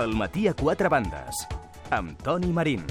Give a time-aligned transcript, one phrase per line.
[0.00, 1.42] El matí a quatre bandes,
[1.92, 2.86] amb Toni Marín.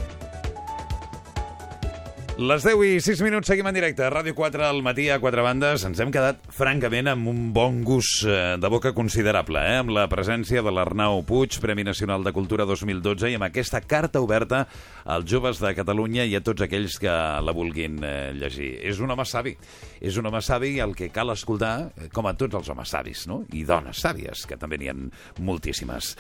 [2.38, 4.06] Les 10 i 6 minuts seguim en directe.
[4.14, 5.82] Ràdio 4 al matí a quatre bandes.
[5.90, 9.80] Ens hem quedat, francament, amb un bon gust eh, de boca considerable, eh?
[9.82, 14.22] amb la presència de l'Arnau Puig, Premi Nacional de Cultura 2012, i amb aquesta carta
[14.22, 14.62] oberta
[15.04, 18.76] als joves de Catalunya i a tots aquells que la vulguin eh, llegir.
[18.88, 19.58] És un home savi.
[20.00, 23.26] És un home savi el que cal escoltar, eh, com a tots els homes savis,
[23.28, 23.42] no?
[23.52, 24.98] i dones sàvies, que també n'hi ha
[25.42, 26.14] moltíssimes.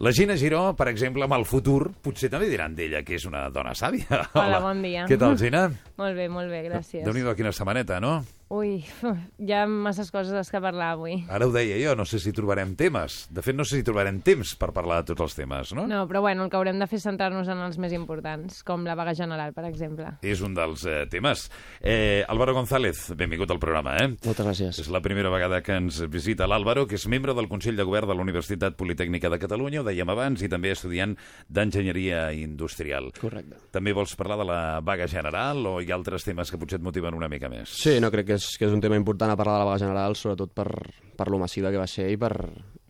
[0.00, 3.42] La Gina Giró, per exemple, amb el futur, potser també diran d'ella que és una
[3.52, 4.22] dona sàvia.
[4.32, 5.02] Hola, bon dia.
[5.04, 5.66] Què tal, Gina?
[6.00, 7.04] Molt bé, molt bé, gràcies.
[7.04, 8.14] Déu-n'hi-do, quina setmaneta, no?
[8.50, 8.80] Ui,
[9.38, 11.20] hi ha masses coses de què parlar avui.
[11.30, 13.20] Ara ho deia jo, no sé si trobarem temes.
[13.30, 15.84] De fet, no sé si trobarem temps per parlar de tots els temes, no?
[15.86, 18.82] No, però bueno, el que haurem de fer és centrar-nos en els més importants, com
[18.88, 20.16] la vaga general, per exemple.
[20.26, 21.44] És un dels eh, temes.
[21.78, 24.08] Eh, Álvaro González, benvingut al programa, eh?
[24.26, 24.82] Moltes gràcies.
[24.82, 28.10] És la primera vegada que ens visita l'Álvaro, que és membre del Consell de Govern
[28.10, 31.14] de la Universitat Politècnica de Catalunya, ho dèiem abans, i també estudiant
[31.46, 33.12] d'Enginyeria Industrial.
[33.22, 33.62] Correcte.
[33.70, 36.88] També vols parlar de la vaga general o hi ha altres temes que potser et
[36.90, 37.78] motiven una mica més?
[37.78, 39.84] Sí, no, crec que és, que és un tema important a parlar de la vaga
[39.86, 40.68] general, sobretot per,
[41.16, 42.34] per lo massiva que va ser i, per,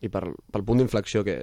[0.00, 1.40] i per, pel punt d'inflexió que,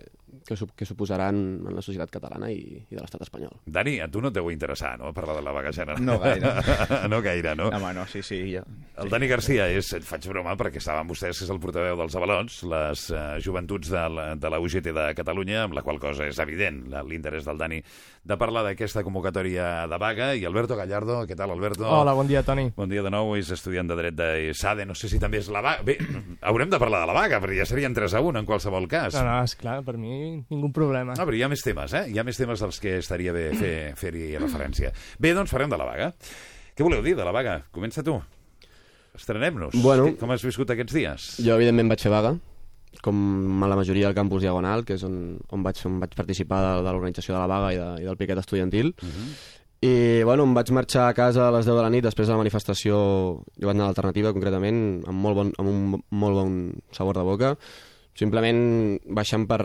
[0.47, 3.51] que, sup- que suposaran en la societat catalana i, i de l'estat espanyol.
[3.67, 5.99] Dani, a tu no et deu interessar, no?, parlar de la vaga general.
[6.07, 6.53] No gaire.
[7.11, 7.67] no gaire, no?
[7.75, 8.39] Home, no, sí, sí.
[8.53, 8.63] Ja.
[9.03, 12.15] El Dani Garcia és, et faig broma perquè saben vostès que és el portaveu dels
[12.17, 16.25] avalots, les uh, joventuts de la, de la UGT de Catalunya, amb la qual cosa
[16.31, 17.81] és evident l'interès del Dani
[18.27, 20.33] de parlar d'aquesta convocatòria de vaga.
[20.35, 21.85] I Alberto Gallardo, què tal, Alberto?
[21.87, 22.65] Hola, bon dia, Toni.
[22.75, 25.47] Bon dia de nou, és estudiant de dret de SADE, no sé si també és
[25.53, 25.85] la vaga...
[25.87, 25.95] Bé,
[26.49, 29.15] haurem de parlar de la vaga, perquè ja serien 3 a 1 en qualsevol cas.
[29.15, 31.15] No, no, esclar, per mi ningú problema.
[31.15, 32.03] No, però hi ha més temes, eh?
[32.11, 34.91] Hi ha més temes als que estaria bé fer- fer-hi referència.
[35.23, 36.11] Bé, doncs farem de la vaga.
[36.75, 37.61] Què voleu dir de la vaga?
[37.71, 38.19] Comença tu.
[39.17, 39.73] Estrenem-nos.
[39.81, 40.11] Bueno.
[40.19, 41.29] Com has viscut aquests dies?
[41.41, 42.35] Jo, evidentment, vaig fer vaga,
[43.03, 46.61] com a la majoria del campus Diagonal, que és on, on, vaig, on vaig participar
[46.63, 48.93] de, de l'organització de la vaga i, de, i del piquet estudiantil.
[49.01, 49.29] Uh -huh.
[49.77, 52.33] I, bueno, em vaig marxar a casa a les 10 de la nit després de
[52.33, 52.95] la manifestació,
[53.45, 57.25] jo vaig anar a l'alternativa, concretament, amb, molt bon, amb un molt bon sabor de
[57.27, 57.51] boca,
[58.17, 59.61] simplement baixant per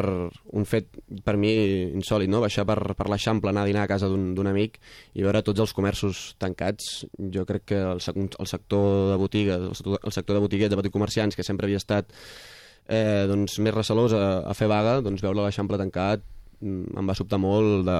[0.52, 0.90] un fet
[1.24, 1.52] per mi
[1.96, 2.42] insòlid, no?
[2.44, 4.76] baixar per, per l'Eixample, anar a dinar a casa d'un amic
[5.14, 7.06] i veure tots els comerços tancats.
[7.32, 10.76] Jo crec que el, el sector de botigues, el sector, el sector de botiguets, de
[10.82, 12.12] petits comerciants, que sempre havia estat
[12.88, 16.24] eh, doncs, més recelós a, a fer vaga, doncs veure l'Eixample tancat
[16.60, 17.98] mm, em va sobtar molt de,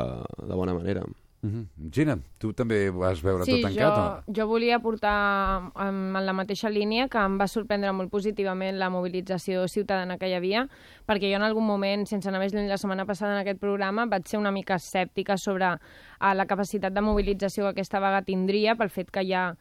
[0.49, 1.05] de bona manera.
[1.43, 1.91] Uh -huh.
[1.91, 4.33] Gina, tu també vas veure Sí, tot tancat, jo, o?
[4.33, 8.91] jo volia portar en, en la mateixa línia que em va sorprendre molt positivament la
[8.91, 10.69] mobilització ciutadana que hi havia,
[11.05, 14.07] perquè jo en algun moment, sense anar més lluny la setmana passada en aquest programa,
[14.07, 18.77] vaig ser una mica escèptica sobre uh, la capacitat de mobilització que aquesta vaga tindria
[18.77, 19.57] pel fet que ja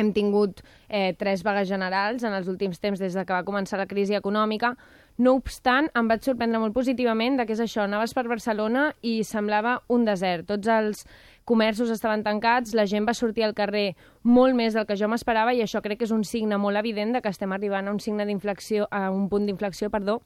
[0.00, 3.80] hem tingut eh, tres vagues generals en els últims temps des de que va començar
[3.80, 4.74] la crisi econòmica.
[5.18, 7.82] No obstant, em vaig sorprendre molt positivament de què és això.
[7.84, 10.46] Anaves per Barcelona i semblava un desert.
[10.46, 11.04] Tots els
[11.48, 15.54] comerços estaven tancats, la gent va sortir al carrer molt més del que jo m'esperava
[15.56, 18.02] i això crec que és un signe molt evident de que estem arribant a un
[18.04, 20.20] signe d'inflexió, a un punt d'inflexió, perdó,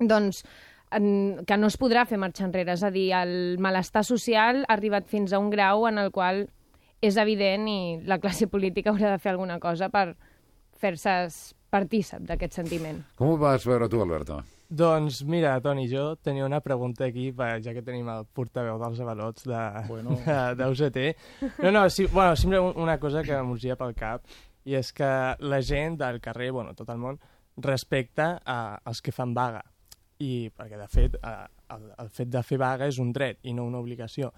[0.00, 0.42] doncs
[0.90, 2.76] que no es podrà fer marxa enrere.
[2.76, 6.46] És a dir, el malestar social ha arribat fins a un grau en el qual
[7.06, 10.10] és evident i la classe política haurà de fer alguna cosa per
[10.76, 11.14] fer-se
[11.72, 13.00] partícip d'aquest sentiment.
[13.16, 14.42] Com ho vas veure tu, Alberto?
[14.68, 19.44] Doncs mira, Toni, jo tenia una pregunta aquí, ja que tenim el portaveu dels avalots
[19.46, 20.16] de, Bueno.
[20.26, 20.98] de, d'UGT.
[21.62, 24.24] No, no, sí, bueno, sempre un- una cosa que m'urgia pel cap,
[24.66, 25.06] i és que
[25.38, 27.20] la gent del carrer, bueno, tot el món,
[27.56, 29.62] respecta a, als que fan vaga.
[30.18, 31.46] I perquè, de fet, eh,
[31.76, 34.32] el, el fet de fer vaga és un dret i no una obligació.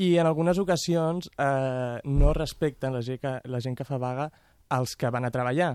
[0.00, 4.30] I en algunes ocasions eh, no respecten la gent, que, la gent que fa vaga
[4.72, 5.74] als que van a treballar,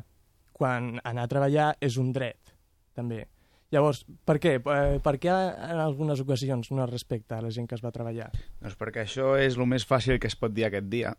[0.56, 2.56] quan anar a treballar és un dret,
[2.98, 3.26] també.
[3.74, 4.56] Llavors, per què?
[4.62, 7.96] Eh, Per què en algunes ocasions no es respecta la gent que es va a
[7.96, 8.30] treballar?
[8.62, 11.14] Doncs perquè això és el més fàcil que es pot dir aquest dia.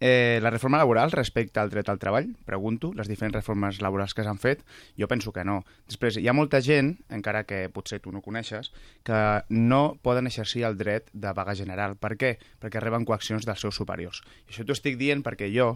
[0.00, 2.34] Eh, la reforma laboral respecta al dret al treball?
[2.44, 4.64] Pregunto, les diferents reformes laborals que s'han fet.
[4.98, 5.62] Jo penso que no.
[5.88, 8.72] Després, hi ha molta gent, encara que potser tu no coneixes,
[9.04, 11.96] que no poden exercir el dret de vaga general.
[11.96, 12.36] Per què?
[12.60, 14.22] Perquè reben coaccions dels seus superiors.
[14.48, 15.74] I això t'ho estic dient perquè jo,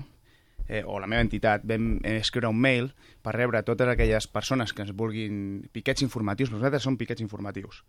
[0.69, 2.93] eh, o la meva entitat, vam escriure un mail
[3.23, 6.53] per rebre totes aquelles persones que ens vulguin piquets informatius.
[6.53, 7.85] Nosaltres som piquets informatius.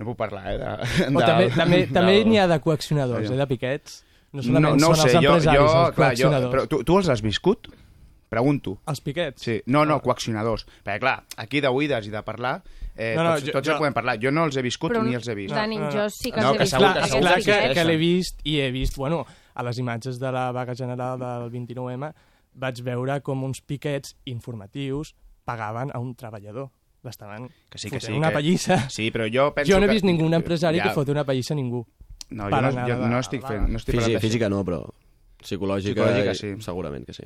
[0.00, 0.56] No puc parlar, eh?
[0.58, 4.00] De, O també també, també n'hi ha de coaccionadors, eh, de piquets.
[4.32, 6.66] No No, solament no ho són sé, els jo, empresaris, jo, els clar, jo, però
[6.68, 7.68] tu, tu els has viscut?
[8.32, 8.78] Pregunto.
[8.88, 9.42] Els piquets?
[9.42, 10.00] Sí, no, no, Ah.
[10.00, 10.64] coaccionadors.
[10.82, 12.62] Perquè, clar, aquí d'oïdes i de parlar,
[12.96, 14.18] eh, No, no, tots, jo- tots jo- podem parlar.
[14.22, 15.52] Jo no els he viscut Però ni els he vist.
[15.54, 16.72] Dani, No, no, jo sí que No, els he que vist.
[16.74, 19.78] segur- clar, que clar que que, que l'he vist i he vist, bueno, a les
[19.78, 22.14] imatges de la vaga general del 29M
[22.54, 25.14] vaig veure com uns piquets informatius
[25.44, 26.70] pagaven a un treballador.
[27.04, 28.88] l'estaven Que sí, que fotent sí, una que- pallissa.
[28.88, 29.92] Sí, però jo penso Jo no he que...
[29.94, 31.84] vist ningú empresari Ja, que foti una pallissa a ningú.
[32.32, 33.68] No, per jo no, jo no estic fent...
[33.68, 34.82] No estic Física, física no, però
[35.42, 36.52] psicològica, Psicològica, i- sí.
[36.62, 37.24] segurament que sí.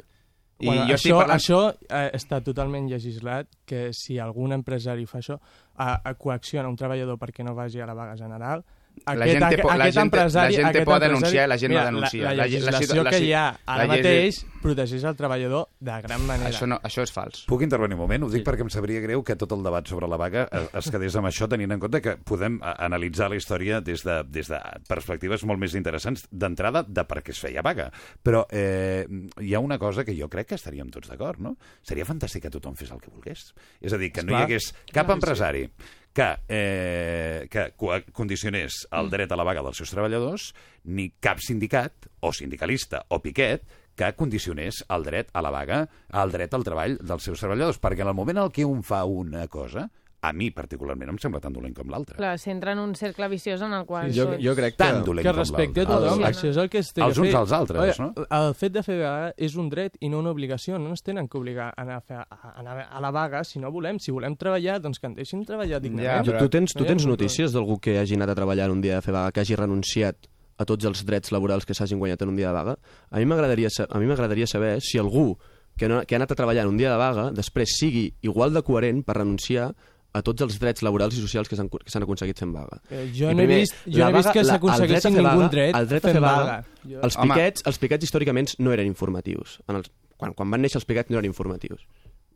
[0.59, 1.37] I bueno, jo això, parlant...
[1.37, 1.59] això
[1.91, 5.37] eh, està totalment legislat, que si algun empresari fa això,
[5.77, 8.65] a, a coacciona un treballador perquè no vagi a la vaga general,
[9.07, 11.45] La gent té por- la aquest gent té- la empresari, gent té aquest empresari- denunciar
[11.45, 12.23] i la gent no mira, denuncia.
[12.23, 15.15] La, la La- la legislació situ- la que hi ha ara la mateix protegeix el
[15.17, 16.51] treballador de gran manera.
[16.51, 17.45] Això, no, això és fals.
[17.47, 18.25] Puc intervenir un moment?
[18.25, 21.15] Ho dic perquè em sabria greu que tot el debat sobre la vaga es, quedés
[21.15, 24.59] amb això, tenint en compte que podem a- analitzar la història des de, des de
[24.89, 27.93] perspectives molt més interessants, d'entrada, de per què es feia vaga.
[28.25, 29.07] Però eh,
[29.41, 31.57] hi ha una cosa que jo crec que estaríem tots d'acord, no?
[31.83, 33.53] Seria fantàstic que tothom fes el que volgués.
[33.81, 34.43] És a dir, que no hi Esclar.
[34.45, 35.69] hagués cap empresari
[36.17, 40.47] que, eh, que co- condicionés el dret a la vaga dels seus treballadors,
[40.89, 43.67] ni cap sindicat, o sindicalista, o piquet,
[43.97, 45.83] que condicionés el dret a la vaga,
[46.17, 49.05] el dret al treball dels seus treballadors, perquè en el moment en què un fa
[49.05, 49.91] una cosa,
[50.23, 52.17] a mi particularment em sembla tan dolent com l'altra.
[52.17, 54.09] Clar, s'entra en un cercle viciós en el qual...
[54.13, 54.81] Jo, tots- jo crec que...
[54.83, 56.09] Tan dolent que com respecte a l'altre.
[56.09, 57.37] tothom, El- això és el que es té Els que uns fer.
[57.41, 58.09] als altres, no?
[58.31, 60.79] El fet de fer vaga és un dret i no una obligació.
[60.79, 63.59] No ens tenen que obligar a anar a, fer, a anar a la vaga si
[63.61, 63.99] no volem.
[64.01, 66.25] Si volem treballar, doncs que ens deixin treballar dignament.
[66.27, 68.79] Ja, Tu, tu tens, No tu tens notícies d'algú que hagi anat a treballar en
[68.79, 70.27] un dia de fer vaga, que hagi renunciat
[70.59, 72.79] a tots els drets laborals que s'hagin guanyat en un dia de vaga?
[73.11, 75.37] A mi m'agradaria sa- a mi m'agradaria saber si algú
[75.77, 78.55] que, no, que ha anat a treballar en un dia de vaga després sigui igual
[78.55, 79.75] de coherent per renunciar
[80.17, 82.79] a tots els drets laborals i socials que s'han que s'han aconseguit fent vaga.
[82.89, 85.77] Eh, jo I no he primer, vist, jo no he vist que fer ningú dret
[85.77, 86.83] el dret a fent fer vaga, vaga.
[86.89, 87.35] Jo- Els Home.
[87.35, 89.59] piquets, els piquets històricament no eren informatius.
[89.69, 91.85] En els, quan, quan van néixer els piquets no eren informatius.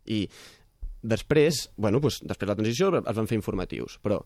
[0.07, 0.27] I
[1.03, 4.21] després, bueno, doncs, després de la transició es van fer informatius, però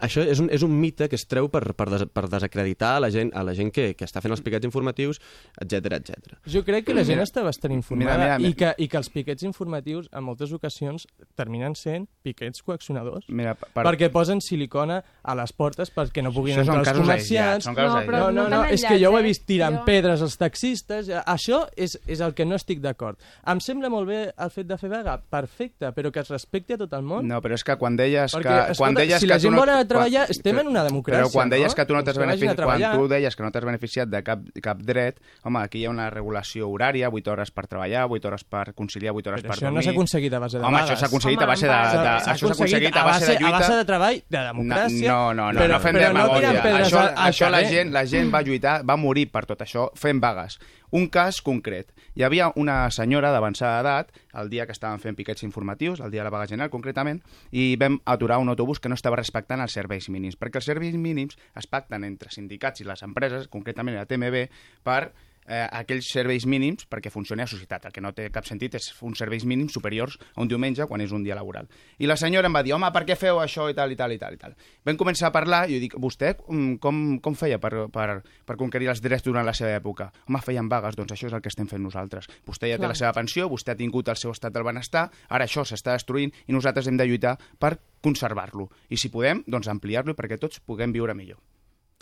[0.00, 3.00] això és un, és un mite que es treu per, per, des, per desacreditar a
[3.00, 5.20] la gent, a la gent que, que està fent els piquets informatius,
[5.60, 6.36] etc etc.
[6.46, 8.96] Jo crec que la gent Mira, està bastant informada mira, mira, i, que, i que
[9.00, 13.26] els piquets informatius en moltes ocasions terminen sent piquets coaccionadors.
[13.28, 13.84] Mira, per...
[13.84, 17.66] Perquè posen silicona a les portes perquè no puguin Això entrar els comerciants.
[17.66, 17.74] aïllats, No,
[18.06, 20.36] però No, no, no no, és que jo ho he vist tirant Jo- pedres als
[20.38, 21.08] taxistes.
[21.08, 23.18] eh, Això és, és el que no estic d'acord.
[23.50, 26.78] Em sembla molt bé el fet de fer vaga, perfecte, però que es respecti a
[26.78, 27.26] tot el món.
[27.28, 28.72] No, però és que quan deies Perquè, que...
[28.72, 30.84] escolta, quan deies si que la gent no, anar a treballar, quan- estem en una
[30.86, 31.76] democràcia, Però quan deies no?
[31.76, 34.78] que tu no t'has beneficiat, quan tu deies que no t'has beneficiat de cap, cap
[34.82, 38.74] dret, home, aquí hi ha una regulació horària, 8 hores per treballar, 8 hores per
[38.74, 39.84] conciliar, 8 hores Però per això no dormir...
[39.84, 40.90] s'ha aconseguit a base de Home, vagues.
[40.90, 41.72] això s'ha aconseguit Home, a base de...
[41.72, 43.48] de, part, això s'ha aconseguit a base de lluita...
[43.48, 45.08] a base de treball, de democràcia...
[45.10, 46.40] No, no, no, però, no fem però no demagògia.
[46.48, 49.88] tirant pedres això, això la, gent, la gent va lluitar, va morir per tot això,
[49.98, 50.58] fent vagues.
[50.94, 51.88] Un cas concret.
[52.14, 56.22] Hi havia una senyora d'avançada edat, el dia que estaven fent piquets informatius, el dia
[56.22, 57.18] de la vaga general concretament,
[57.50, 60.94] i vam aturar un autobús que no estava respectant els serveis mínims, perquè els serveis
[60.94, 64.44] mínims es pacten entre sindicats i les empreses, concretament la TMB,
[64.86, 65.00] per
[65.46, 67.88] eh, aquells serveis mínims perquè funcioni a societat.
[67.88, 71.04] El que no té cap sentit és uns serveis mínims superiors a un diumenge quan
[71.04, 71.68] és un dia laboral.
[71.98, 74.12] I la senyora em va dir, home, per què feu això i tal i tal
[74.12, 74.56] i tal i tal.
[74.84, 78.58] Vam començar a parlar i jo dic, vostè mm, com, com feia per, per, per
[78.60, 80.10] conquerir els drets durant la seva època?
[80.28, 82.30] Home, feien vagues, doncs això és el que estem fent nosaltres.
[82.46, 82.94] Vostè ja té Clar.
[82.94, 86.32] la seva pensió, vostè ha tingut el seu estat del benestar, ara això s'està destruint
[86.46, 88.68] i nosaltres hem de lluitar per conservar-lo.
[88.92, 91.40] I si podem, doncs ampliar-lo perquè tots puguem viure millor.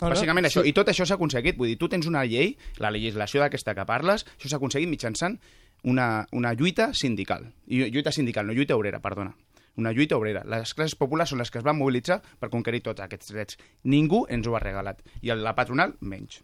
[0.01, 0.71] No, Bàsicament això, sí.
[0.71, 1.57] i tot això s'ha aconseguit.
[1.59, 5.37] Vull dir, tu tens una llei, la legislació d'aquesta que parles, això s'ha aconseguit mitjançant
[5.83, 7.45] una, una lluita sindical.
[7.67, 9.35] I lluita sindical, no lluita obrera, perdona.
[9.75, 10.43] Una lluita obrera.
[10.45, 13.57] Les classes populars són les que es van mobilitzar per conquerir tots aquests drets.
[13.89, 15.01] Ningú ens ho ha regalat.
[15.21, 16.41] I la patronal, menys.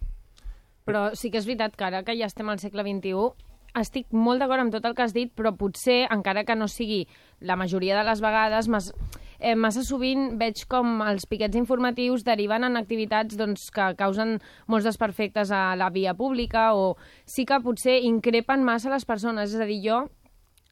[0.89, 4.41] Però sí que és veritat que ara que ja estem al segle XXI, estic molt
[4.41, 7.03] d'acord amb tot el que has dit, però potser, encara que no sigui
[7.39, 8.89] la majoria de les vegades, mas,
[9.39, 14.87] eh, massa sovint veig com els piquets informatius deriven en activitats doncs, que causen molts
[14.87, 19.55] desperfectes a la via pública o sí que potser increpen massa les persones.
[19.55, 20.05] És a dir, jo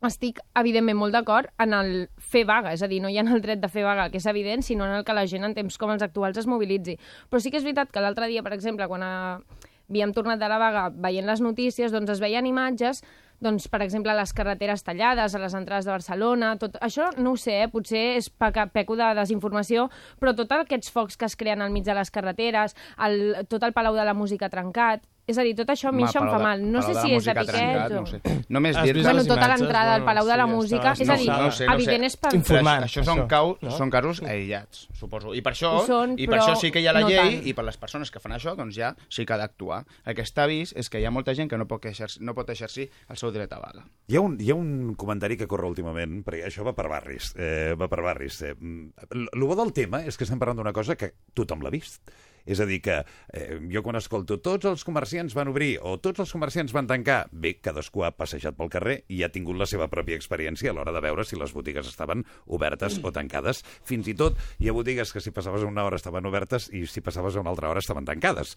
[0.06, 3.42] estic, evidentment, molt d'acord en el fer vaga, és a dir, no hi ha el
[3.42, 5.78] dret de fer vaga, que és evident, sinó en el que la gent en temps
[5.78, 6.98] com els actuals es mobilitzi.
[7.32, 10.60] Però sí que és veritat que l'altre dia, per exemple, quan havíem tornat de la
[10.62, 13.02] vaga veient les notícies, doncs es veien imatges
[13.44, 17.42] doncs, per exemple, les carreteres tallades a les entrades de Barcelona, tot això no ho
[17.42, 17.68] sé, eh?
[17.72, 19.88] potser és peca, peco de desinformació,
[20.22, 23.76] però tots aquests focs que es creen al mig de les carreteres, el, tot el
[23.78, 26.40] Palau de la Música trencat, és a dir, tot això a mi això em fa
[26.40, 26.62] mal.
[26.64, 28.02] No sé si és de trencat, o...
[28.02, 28.22] No sé.
[28.50, 31.32] Només vist Bueno, tota l'entrada al Palau de la sí, Música, és a dir, sé,
[31.32, 31.66] no sé, no sé.
[31.74, 32.32] evident és per...
[32.38, 33.72] Informant, Això, això són, cau, no?
[33.76, 35.34] són casos aïllats, suposo.
[35.36, 37.48] I per això, són, i per això sí que hi ha la no llei tant.
[37.52, 39.82] i per les persones que fan això, doncs ja sí que ha d'actuar.
[40.08, 42.34] El que està vist és que hi ha molta gent que no pot exercir, no
[42.38, 43.84] pot exercir el seu dret a vaga.
[44.08, 47.34] Hi ha, un, hi ha un comentari que corre últimament, perquè això va per barris.
[47.36, 48.42] Eh, va per barris.
[48.48, 48.54] Eh.
[48.56, 51.74] Mm, L- Lo bo del tema és que estem parlant d'una cosa que tothom l'ha
[51.74, 52.00] vist.
[52.48, 56.24] És a dir, que eh, jo quan escolto tots els comerciants van obrir o tots
[56.24, 59.90] els comerciants van tancar, bé, cadascú ha passejat pel carrer i ha tingut la seva
[59.92, 63.64] pròpia experiència a l'hora de veure si les botigues estaven obertes o tancades.
[63.88, 67.04] Fins i tot hi ha botigues que si passaves una hora estaven obertes i si
[67.04, 68.56] passaves una altra hora estaven tancades.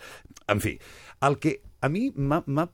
[0.49, 0.79] En fi,
[1.27, 2.67] el que a mi m'ha m'ha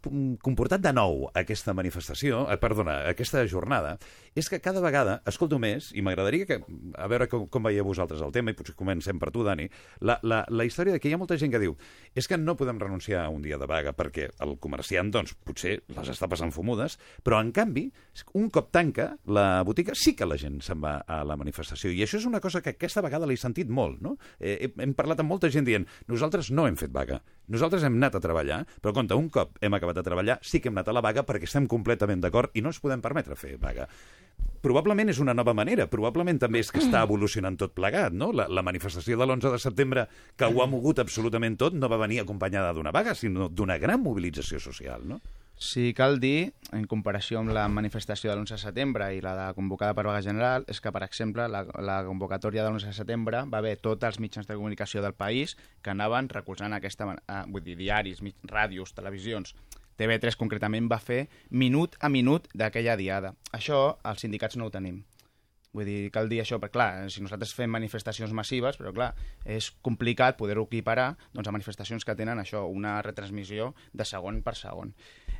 [0.43, 3.97] comportat de nou aquesta manifestació, eh, perdona, aquesta jornada,
[4.35, 6.59] és que cada vegada escolto més, i m'agradaria que,
[6.99, 9.69] a veure com, com veieu vosaltres el tema, i potser comencem per tu, Dani,
[10.01, 11.77] la, la, la història de que hi ha molta gent que diu
[12.17, 15.79] és que no podem renunciar a un dia de vaga perquè el comerciant, doncs, potser
[15.95, 17.87] les està passant fumudes, però, en canvi,
[18.35, 21.93] un cop tanca la botiga, sí que la gent se'n va a la manifestació.
[21.95, 24.17] I això és una cosa que aquesta vegada l'he sentit molt, no?
[24.41, 27.21] Eh, hem parlat amb molta gent dient nosaltres no hem fet vaga,
[27.53, 30.71] nosaltres hem anat a treballar, però compte, un cop hem acabat de treballar, sí que
[30.71, 33.57] hem anat a la vaga perquè estem completament d'acord i no ens podem permetre fer
[33.63, 33.89] vaga.
[34.67, 38.33] Probablement és una nova manera, probablement també és que està evolucionant tot plegat, no?
[38.35, 42.01] La, la manifestació de l'11 de setembre, que ho ha mogut absolutament tot, no va
[42.03, 45.21] venir acompanyada d'una vaga, sinó d'una gran mobilització social, no?
[45.59, 49.47] Sí, cal dir, en comparació amb la manifestació de l'11 de setembre i la de
[49.57, 53.41] convocada per vaga general, és que, per exemple, la, la convocatòria de l'11 de setembre
[53.49, 57.09] va haver tots els mitjans de comunicació del país que anaven recolzant aquesta...
[57.17, 59.57] Eh, vull dir, diaris, mig, ràdios, televisions...
[59.97, 63.31] TV3 concretament va fer minut a minut d'aquella diada.
[63.57, 64.99] Això els sindicats no ho tenim.
[65.77, 69.11] Vull dir, cal dir això, perquè clar, si nosaltres fem manifestacions massives, però clar,
[69.45, 74.57] és complicat poder-ho equiparar doncs, a manifestacions que tenen això, una retransmissió de segon per
[74.57, 74.95] segon.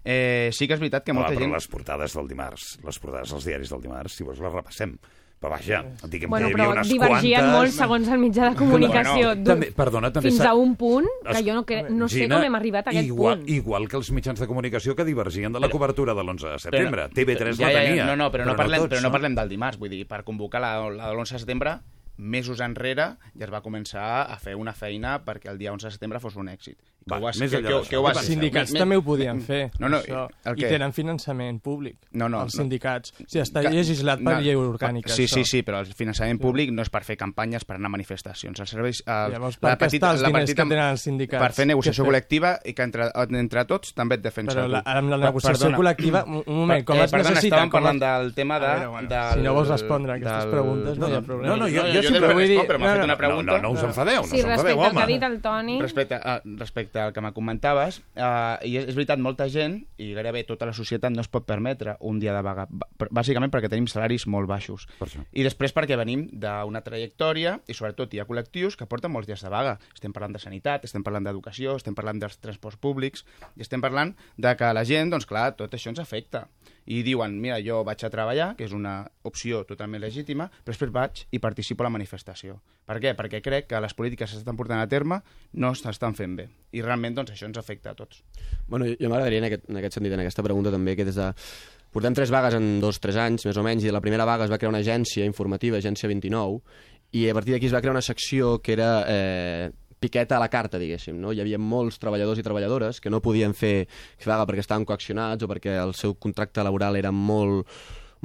[0.07, 1.55] Eh, sí que és veritat que molta Home, però gent...
[1.59, 4.97] les portades del dimarts, les portades dels diaris del dimarts, si vols les repassem.
[5.37, 7.57] Però vaja, diguem Bueno, que hi però havia unes divergien quantes...
[7.59, 9.27] molt segons el mitjà de comunicació.
[9.35, 11.83] Bueno, també, perdona, també fins a un punt que Es- jo no, cre...
[11.91, 13.51] no sé Gina, com hem arribat a aquest igual, punt.
[13.53, 17.05] Igual que els mitjans de comunicació que divergien de la cobertura de l'11 de setembre.
[17.11, 18.07] Però- TV3 ja, la ja, ja, tenia.
[18.07, 19.79] No, no, però, no, parlem, tots, però no parlem del dimarts.
[19.79, 21.77] Vull dir, per convocar la, la de l'11 de setembre,
[22.17, 25.97] mesos enrere ja es va començar a fer una feina perquè el dia 11 de
[25.99, 26.79] setembre fos un èxit.
[27.09, 27.97] Va, vas- més que- enllà que- d'això, que?
[28.19, 30.29] Els sindicats Me- també ho podien fer, No, no, això.
[30.45, 32.63] el I tenen finançament públic, No, no, els no.
[32.63, 33.13] sindicats.
[33.13, 35.35] O sigui, està legislat per no, llei orgànica, Sí, això.
[35.35, 38.59] sí, sí, però el finançament públic no és per fer campanyes, per anar a manifestacions.
[38.59, 41.43] Els serveis, el, Llavors, per què està els diners que tenen els sindicats?
[41.45, 45.09] Per fer negociació col·lectiva i que entre, entre tots també et defensa Però la, amb
[45.11, 45.79] la negociació perdona.
[45.79, 47.57] col·lectiva, un, moment, com eh, es perdona, necessita...
[47.57, 48.67] estàvem parlant del tema de...
[48.67, 51.55] Veure, bueno, del, si no vols respondre a aquestes preguntes, no hi ha problema.
[51.55, 52.59] No, no, jo, No, jo, jo sempre vull dir...
[52.67, 53.53] però m'ha fet una no, pregunta.
[53.53, 55.13] No, no, no us enfadeu, no Sí, us respecte enfadeu, al que ha home.
[55.13, 55.81] dit el Toni...
[55.81, 56.21] Respecte,
[56.97, 60.67] respecte al que me comentaves, eh, i és, és veritat, molta gent, i gairebé tota
[60.67, 62.67] la societat no es pot permetre un dia de vaga,
[63.11, 64.87] bàsicament perquè tenim salaris molt baixos.
[65.33, 69.43] I després perquè venim d'una trajectòria, i sobretot hi ha col·lectius que porten molts dies
[69.43, 69.79] de vaga.
[69.95, 73.25] Estem parlant de sanitat, estem parlant d'educació, estem parlant dels transports públics,
[73.57, 76.47] i estem parlant de que la gent, doncs clar, tot això ens afecta.
[76.87, 80.93] I diuen, mira, jo vaig a treballar, que és una opció totalment legítima, però després
[80.95, 82.61] vaig i participo a la manifestació.
[82.87, 83.17] Per què?
[83.19, 85.19] Perquè crec que les polítiques que s'estan portant a terme
[85.59, 86.49] no s'estan fent bé.
[86.79, 88.23] I realment, doncs, això ens afecta a tots.
[88.69, 91.33] Bueno, jo, m'agradaria en, aquest, en aquest sentit, en aquesta pregunta també, que des de...
[91.97, 94.53] Portem tres vagues en dos, tres anys, més o menys, i la primera vaga es
[94.53, 96.59] va crear una agència informativa, Agència 29,
[97.17, 100.51] i a partir d'aquí es va crear una secció que era eh, piqueta a la
[100.53, 101.19] carta, diguéssim.
[101.21, 101.33] No?
[101.33, 103.89] Hi havia molts treballadors i treballadores que no podien fer,
[104.25, 107.67] vaga perquè estaven coaccionats o perquè el seu contracte laboral era molt,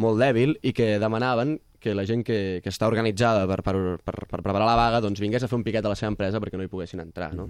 [0.01, 3.75] molt dèbil i que demanaven que la gent que, que està organitzada per, per,
[4.05, 6.39] per, per preparar la vaga doncs vingués a fer un piquet a la seva empresa
[6.39, 7.31] perquè no hi poguessin entrar.
[7.33, 7.47] No?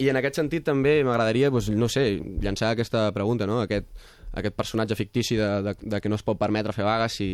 [0.00, 2.06] I en aquest sentit també m'agradaria, doncs, no sé,
[2.42, 3.60] llançar aquesta pregunta, no?
[3.60, 3.90] aquest,
[4.32, 7.28] aquest personatge fictici de, de, de que no es pot permetre fer vagues, si,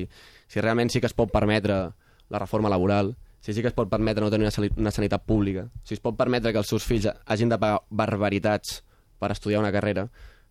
[0.50, 1.78] si realment sí que es pot permetre
[2.28, 5.68] la reforma laboral, si sí que es pot permetre no tenir una, una sanitat pública,
[5.84, 8.82] si es pot permetre que els seus fills hagin de pagar barbaritats
[9.18, 10.08] per estudiar una carrera,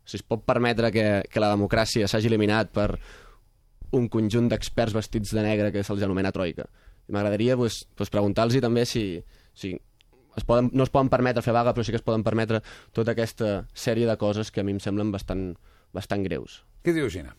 [0.08, 2.94] si es pot permetre que, que la democràcia s'hagi eliminat per
[3.98, 6.68] un conjunt d'experts vestits de negre que se'ls anomena troika.
[7.12, 9.04] M'agradaria pues, pues preguntar-los també si,
[9.56, 9.74] si
[10.36, 12.62] es poden, no es poden permetre fer vaga, però sí que es poden permetre
[12.96, 15.54] tota aquesta sèrie de coses que a mi em semblen bastant,
[15.96, 16.62] bastant greus.
[16.84, 17.36] Què diu Gina?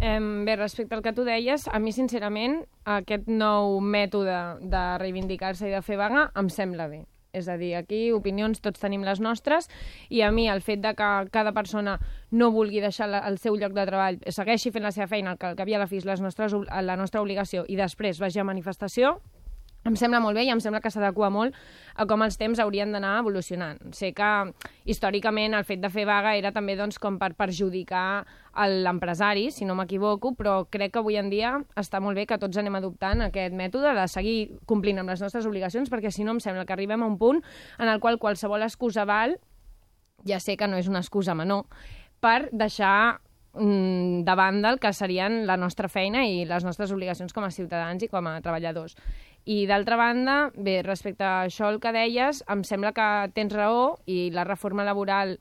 [0.00, 4.36] Em, bé, respecte al que tu deies, a mi, sincerament, aquest nou mètode
[4.72, 7.02] de reivindicar-se i de fer vaga em sembla bé.
[7.36, 9.68] És a dir, aquí opinions tots tenim les nostres
[10.08, 11.98] i a mi el fet de que cada persona
[12.32, 15.38] no vulgui deixar la, el seu lloc de treball, segueixi fent la seva feina, el
[15.38, 18.18] que al cap i a la fi és les ob- la nostra obligació i després
[18.18, 19.20] vagi a manifestació,
[19.90, 21.56] em sembla molt bé i em sembla que s'adequa molt
[22.00, 23.80] a com els temps haurien d'anar evolucionant.
[23.96, 24.30] Sé que
[24.88, 28.24] històricament el fet de fer vaga era també doncs, com per perjudicar
[28.70, 32.58] l'empresari, si no m'equivoco, però crec que avui en dia està molt bé que tots
[32.60, 36.42] anem adoptant aquest mètode de seguir complint amb les nostres obligacions, perquè si no em
[36.42, 37.42] sembla que arribem a un punt
[37.78, 39.38] en el qual qualsevol excusa val,
[40.26, 41.66] ja sé que no és una excusa menor,
[42.20, 43.20] per deixar
[43.54, 47.50] mm, de banda el que serien la nostra feina i les nostres obligacions com a
[47.54, 48.96] ciutadans i com a treballadors.
[49.50, 53.96] I d'altra banda, bé, respecte a això el que deies, em sembla que tens raó
[54.06, 55.40] i la reforma laboral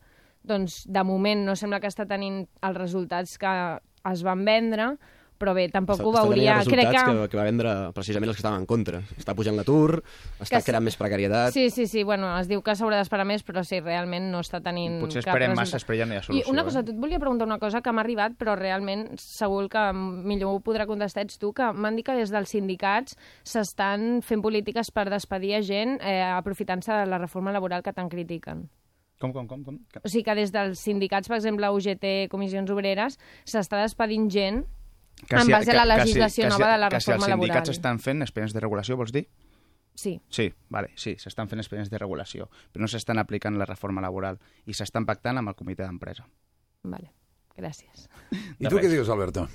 [0.50, 3.52] doncs, de moment no sembla que està tenint els resultats que
[4.10, 4.96] es van vendre,
[5.40, 6.58] però bé, tampoc ho Està- està tenint veuria...
[6.60, 7.16] els Crec resultats que...
[7.24, 7.30] que...
[7.34, 9.00] que va vendre precisament els que estaven en contra.
[9.18, 10.02] Està pujant l'atur,
[10.38, 10.68] està Que sí.
[10.70, 11.54] creant més precarietat...
[11.56, 14.60] Sí, sí, sí, bueno, es diu que s'haurà d'esperar més, però sí, realment no està
[14.62, 15.62] tenint Potser cap esperem resultat.
[15.64, 16.52] massa, després ja no hi ha I solució.
[16.54, 16.84] una cosa, eh?
[16.84, 20.60] tu et volia preguntar una cosa que m'ha arribat, però realment segur que millor ho
[20.62, 23.16] podrà contestar ets tu, que m'han dit que des dels sindicats
[23.48, 28.10] s'estan fent polítiques per despedir a gent eh, aprofitant-se de la reforma laboral que tant
[28.12, 28.68] critiquen.
[29.20, 29.64] Com, com, com?
[29.68, 29.78] com?
[29.92, 34.62] Que- O sigui que des dels sindicats, per exemple, UGT, Comissions Obreres, s'està despedint gent
[35.30, 37.26] En si- base a la que- que legislació que nova de la que si reforma
[37.26, 37.76] els sindicats laboral.
[37.76, 39.28] estan fent expedients de regulació, vols dir?
[39.94, 44.00] Sí, Sí, vale, sí, s'estan fent expedients de regulació, però no s'estan aplicant la reforma
[44.02, 46.26] laboral i s'estan pactant amb el comitè d'empresa.
[46.84, 47.12] vale.
[47.58, 48.08] Gràcies.
[48.60, 49.50] I tu què dius, Alberto?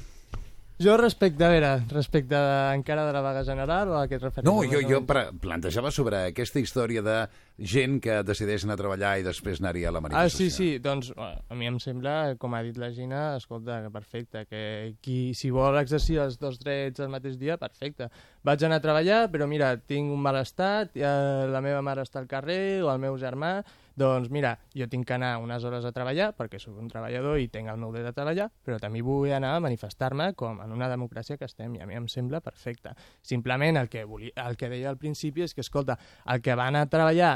[0.83, 4.25] Jo respecte, a veure, respecte de, encara de la vaga general o a què et
[4.25, 4.49] refereixes?
[4.49, 7.15] No, jo, jo pre- plantejava sobre aquesta història de
[7.63, 10.49] gent que decideix anar a treballar i després anar-hi a la Ah, manifestació.
[10.51, 14.43] sí, sí, doncs eh, a mi em sembla, com ha dit la Gina, escolta, perfecte,
[14.51, 18.11] que qui, si vol exercir els dos drets al mateix dia, perfecte.
[18.43, 22.19] Vaig anar a treballar, però mira, tinc un mal estat, eh, la meva mare està
[22.19, 23.61] al carrer o el meu germà,
[23.97, 27.49] doncs mira, jo tinc que anar unes hores a treballar perquè sóc un treballador i
[27.53, 30.91] tinc el meu dret a treballar, però també vull anar a manifestar-me com en una
[30.91, 32.95] democràcia que estem i a mi em sembla perfecte.
[33.23, 36.69] Simplement el que, volia, el que deia al principi és que, escolta, el que va
[36.73, 37.35] anar a treballar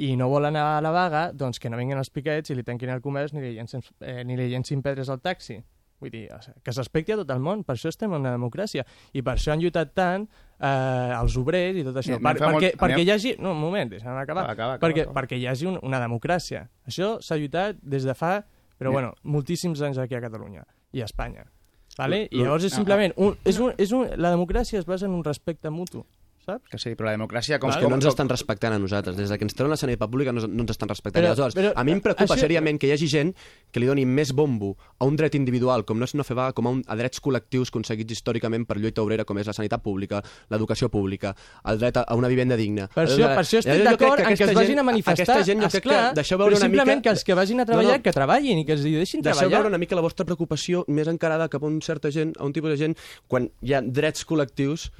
[0.00, 2.64] i no vol anar a la vaga, doncs que no vinguin els piquets i li
[2.64, 5.60] tanquin el comerç ni li llencin, eh, ni li llencin pedres al taxi.
[6.00, 6.22] Vull dir,
[6.64, 8.86] que s'aspecti a tot el món, per això estem en una democràcia.
[9.12, 12.16] I per això han lluitat tant eh, els obrers i tot això.
[12.16, 13.34] Per, fa molt- perquè, perquè hi hagi...
[13.38, 14.46] No, un moment, deixa'm acabar.
[14.48, 15.20] Acaba, acaba, perquè, acaba.
[15.20, 16.64] perquè hi hagi un, una democràcia.
[16.88, 18.38] Això s'ha lluitat des de fa,
[18.80, 21.44] però Mi- bueno, moltíssims anys aquí a Catalunya i a Espanya.
[21.98, 22.22] Vale?
[22.30, 23.12] I llavors és ah, simplement...
[23.20, 26.06] Un, és un, és un, la democràcia es basa en un respecte mutu,
[26.50, 26.68] saps?
[26.74, 27.58] Que sí, però la democràcia...
[27.62, 29.16] Com, És que no ens estan respectant a nosaltres.
[29.16, 31.22] Des de que ens treuen la sanitat pública no, no ens estan respectant.
[31.22, 33.32] Però- aleshores, però- a mi em preocupa això- seriament que hi hagi gent
[33.70, 36.52] que li doni més bombo a un dret individual, com no és no fer vaga,
[36.52, 39.82] com a, un, a drets col·lectius aconseguits històricament per lluita obrera, com és la sanitat
[39.82, 41.34] pública, l'educació pública,
[41.70, 42.88] el dret a, a una vivenda digna.
[42.94, 45.44] Per això, per això estic d'acord en que aquesta es vagin gent- a manifestar, Aquesta
[45.46, 46.98] gent jo crec esclar, que deixeu veure una mica...
[47.02, 48.02] que els que vagin a treballar, No, no.
[48.02, 49.50] que treballin i que els deixin Deixeu treballar.
[49.60, 52.52] veure una mica la vostra preocupació més encarada cap a un certa gent, a un
[52.52, 52.96] tipus de gent,
[53.28, 54.90] quan hi ha drets col·lectius,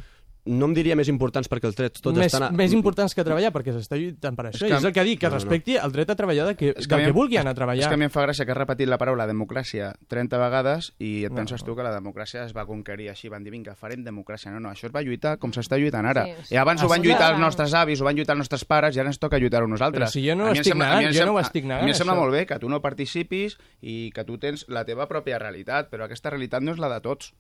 [0.47, 2.49] no em diria més importants perquè els drets tots més, estan...
[2.49, 2.51] A...
[2.57, 4.65] més importants que treballar, perquè s'està lluitant per això.
[4.67, 5.41] que- És, és el que dic, que No, no, no.
[5.45, 7.51] respecti el dret a treballar de que, És del a mi que em- vulgui anar
[7.51, 7.89] a És treballar.
[7.89, 11.25] que a mi em fa gràcia que has repetit la paraula democràcia 30 vegades i
[11.25, 11.67] et No, penses no.
[11.67, 14.51] tu que la democràcia es va conquerir així, van dir, vinga, farem democràcia.
[14.51, 16.25] No, no, això es va lluitar com s'està lluitant ara.
[16.25, 16.55] Sí, sí.
[16.55, 18.65] I abans ho van Ah, sí, lluitar els nostres avis, ho van lluitar els nostres
[18.65, 20.09] pares i ara ens toca lluitar-ho nosaltres.
[20.09, 21.85] Però si jo no ho estic sembla- negant, jo no ho sembla- estic negant, A
[21.85, 22.21] mi em sembla això.
[22.21, 26.05] molt bé que tu no participis i que tu tens la teva pròpia realitat, però
[26.05, 27.35] aquesta realitat no és la de tots.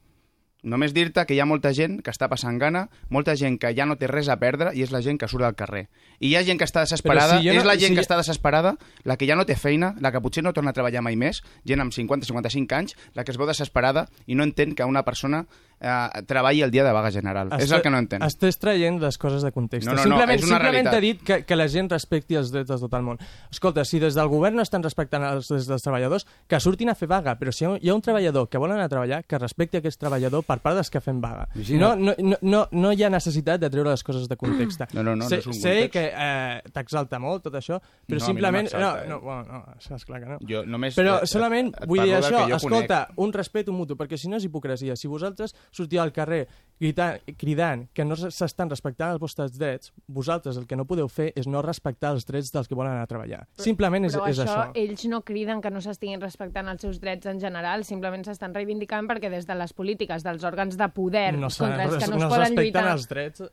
[0.62, 3.86] Només dir-te que hi ha molta gent que està passant gana, molta gent que ja
[3.88, 5.86] no té res a perdre i és la gent que surt al carrer.
[6.20, 8.02] I hi ha gent que està desesperada, Però si no- és la gent si que
[8.02, 10.76] jo- està desesperada, la que ja no té feina, la que potser no torna a
[10.76, 14.74] treballar mai més, gent amb 50-55 anys, la que es veu desesperada i no entén
[14.74, 15.46] que una persona
[15.80, 17.48] eh, treballi el dia de vaga general.
[17.58, 18.22] és el que no entén.
[18.22, 19.88] Estàs traient les coses de context.
[19.88, 22.52] No, no, no, simplement és una simplement t'ha dit que, que la gent respecti els
[22.52, 23.18] drets de tot el món.
[23.50, 26.94] Escolta, si des del govern no estan respectant els drets dels treballadors, que surtin a
[26.94, 29.78] fer vaga, però si hi ha, un treballador que vol anar a treballar, que respecti
[29.80, 31.48] aquest treballador per part dels que fem vaga.
[31.80, 34.80] No, no, no, no, no hi ha necessitat de treure les coses de context.
[34.94, 35.92] No, no, no, no sé, és un sé context.
[35.92, 38.68] que eh, t'exalta molt tot això, però No, no simplement...
[38.68, 39.08] m'exalta, eh.
[39.08, 40.38] no, bueno, no, és clar que no.
[40.46, 44.28] Jo només Però et- solament et vull dir això, escolta, un respecte mutu, perquè si
[44.28, 44.96] no és hipocresia.
[44.96, 46.46] Si vosaltres sortiu al carrer
[46.80, 51.28] cridant, cridant que no s'estan respectant els vostres drets, vosaltres el que no podeu fer
[51.38, 53.42] és no respectar els drets dels que volen anar a treballar.
[53.60, 54.80] Simplement és, Però és això, això.
[54.80, 59.08] ells no criden que no s'estiguin respectant els seus drets en general, simplement s'estan reivindicant
[59.10, 62.28] perquè des de les polítiques dels òrgans de poder No, contra els que no, no
[62.28, 62.86] es poden respecten lluitar...
[62.96, 63.44] els drets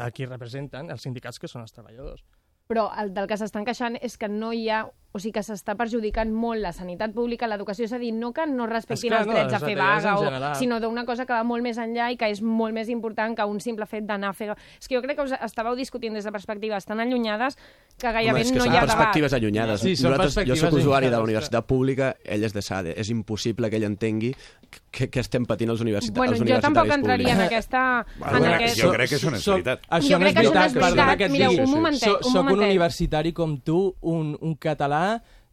[0.00, 2.24] de qui representen els sindicats que són els treballadors.
[2.68, 4.84] Però el del que s'estan queixant és que no hi ha...
[5.14, 8.48] O sigui, que s'està perjudicant molt la sanitat pública, l'educació, és a dir, no que
[8.50, 10.54] no respectin Esclar, els no, drets a les fer vaga, en o, general.
[10.58, 13.44] sinó d'una cosa que va molt més enllà i que és molt més important que
[13.46, 14.48] un simple fet d'anar a fer...
[14.80, 17.54] És que jo crec que us estàveu discutint des de perspectives tan allunyades
[17.96, 18.88] que gairebé Home, que no hi ha debat.
[18.90, 19.80] perspectives allunyades.
[19.86, 22.96] Sí, són Nosaltres, jo sóc usuari de la universitat pública, ell és de SADE.
[22.98, 24.32] És impossible que ell entengui
[24.90, 27.52] que, que estem patint els, universita Bueno, els jo universitaris tampoc entraria en públics.
[27.52, 27.84] aquesta...
[28.18, 28.82] Bueno, en aquest...
[28.82, 29.86] jo crec que és una Soc- veritat.
[29.94, 31.30] Això Jo no crec és que no és perdona veritat.
[31.38, 35.03] Mireu, un momentet, Soc, un soc universitari com tu, un, un català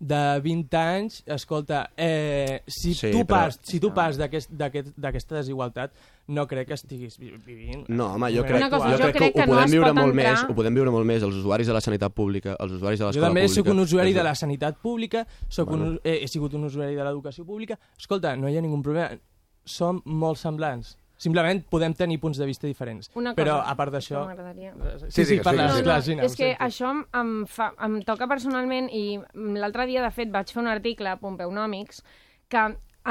[0.02, 4.96] de 20 anys, escolta, eh, si Sí, tu però- pas, si tu pas d'aquest- d'aquest-
[4.98, 5.92] d'aquesta desigualtat,
[6.28, 7.86] no crec que estiguis vi- vivint...
[7.88, 9.72] No, home, jo crec, cosa, jo jo crec, crec que, que ho no podem es
[9.72, 12.56] viure molt entrar- més, ho podem viure molt més els usuaris de la sanitat pública,
[12.60, 13.56] els usuaris de Jo l'escola també pública.
[13.62, 15.86] sóc un usuari És de la sanitat pública, soc Bueno.
[15.86, 17.78] un, eh, he sigut un usuari de l'educació pública.
[17.96, 19.12] Escolta, no hi ha ningú problema.
[19.64, 20.98] Som molt semblants.
[21.22, 23.12] Simplement podem tenir punts de vista diferents.
[23.20, 24.24] Una Però, cosa a part d'això...
[25.06, 25.78] Sí, sí, digues, parla, digues.
[25.78, 29.20] No, clar, no, Gina, és que això em, fa, em toca personalment i
[29.62, 32.02] l'altre dia, de fet, vaig fer un article a Pompeunòmics
[32.50, 32.64] que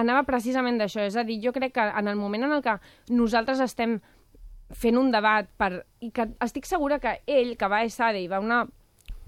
[0.02, 1.04] anava precisament d'això.
[1.06, 2.74] És a dir, jo crec que en el moment en el que
[3.14, 4.00] nosaltres estem
[4.74, 8.28] fent un debat per, i que estic segura que ell, que va a ESADE i
[8.30, 8.64] va a una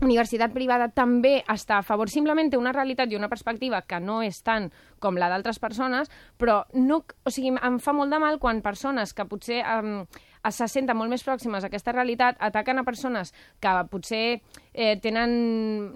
[0.03, 2.11] universitat privada també està a favor.
[2.11, 6.11] Simplement té una realitat i una perspectiva que no és tant com la d'altres persones,
[6.39, 10.05] però no, o sigui, em fa molt de mal quan persones que potser um,
[10.51, 13.31] se senten molt més pròximes a aquesta realitat ataquen a persones
[13.63, 14.25] que potser
[14.73, 15.33] eh, tenen,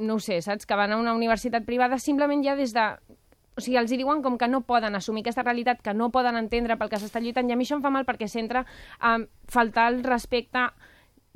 [0.06, 2.87] no ho sé, saps, que van a una universitat privada simplement ja des de
[3.56, 6.37] o sigui, els hi diuen com que no poden assumir aquesta realitat, que no poden
[6.37, 8.66] entendre pel que s'està lluitant, i a mi això em fa mal perquè s'entra
[9.00, 9.16] a
[9.48, 10.68] faltar el respecte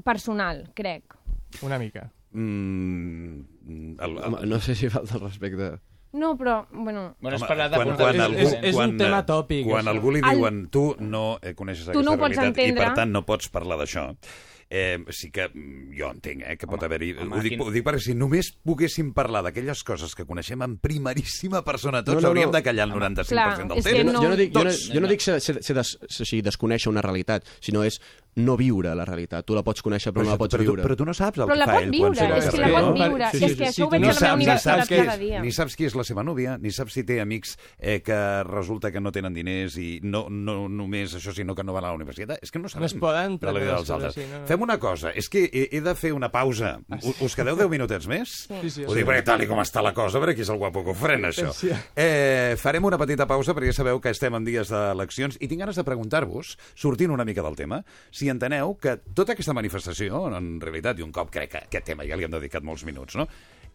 [0.04, 1.16] personal, crec.
[1.64, 2.10] Una mica.
[2.32, 3.40] Mm,
[4.00, 5.78] el, el, Home, no sé si falta el respecte...
[6.12, 7.14] No, però, bueno...
[7.20, 9.84] Bueno, és Home, de quan, quan algú, És- és un quan, tema eh, tòpic, Quan
[9.86, 9.92] això.
[9.94, 12.84] algú li El- diuen tu no eh, coneixes Tu aquesta no realitat i entendre.
[12.88, 14.08] per tant no pots parlar d'això,
[14.70, 15.46] eh, sí que
[15.94, 17.12] jo entenc eh, que pot haver-hi...
[17.14, 20.66] home, Ho, dic, quin- ho dic perquè si només poguéssim parlar d'aquelles coses que coneixem
[20.66, 22.28] en primeríssima persona tots, No, no, no.
[22.34, 24.12] hauríem de callar el 95% Clar, del temps.
[24.12, 26.42] no- Jo no dic, jo no, jo no dic ser, ser, ser des, ser, així,
[26.42, 28.00] desconèixer una realitat, sinó és
[28.36, 29.44] no viure la realitat.
[29.44, 30.82] Tu la pots conèixer, però, no la pots però, tu, viure.
[30.84, 32.46] però tu no saps el Però que la fa pot ell viure, quan surt és
[32.46, 32.92] al que la pot no?
[32.94, 33.30] viure.
[33.30, 34.36] Sí, sí, és sí, que sí, això ho tu veig no a la meva saps-
[34.36, 35.40] universitat saps és- cada dia.
[35.42, 38.92] Ni saps qui és la seva núvia, ni saps si té amics eh, que resulta
[38.92, 41.94] que no tenen diners i no, no només això, sinó que no van a la
[41.94, 42.38] universitat.
[42.42, 44.16] És que no sabem es poden de la vida dels altres.
[44.16, 44.46] així, no, no.
[44.46, 46.78] Fem una cosa, és que he, he de fer una pausa.
[47.02, 48.46] U- Us quedeu 10 minutets més?
[48.48, 48.98] Sí, sí, Ho sí.
[49.00, 51.28] dic perquè tal i com està la cosa, perquè és el guapo que ho frena,
[51.28, 51.52] això.
[51.52, 51.70] Sí.
[51.96, 55.60] Eh, farem una petita pausa perquè ja sabeu que estem en dies d'eleccions i tinc
[55.60, 57.82] ganes de preguntar-vos, sortint una mica del tema,
[58.20, 62.04] si enteneu que tota aquesta manifestació, en realitat, i un cop crec que aquest tema
[62.08, 63.26] ja li hem dedicat molts minuts, no?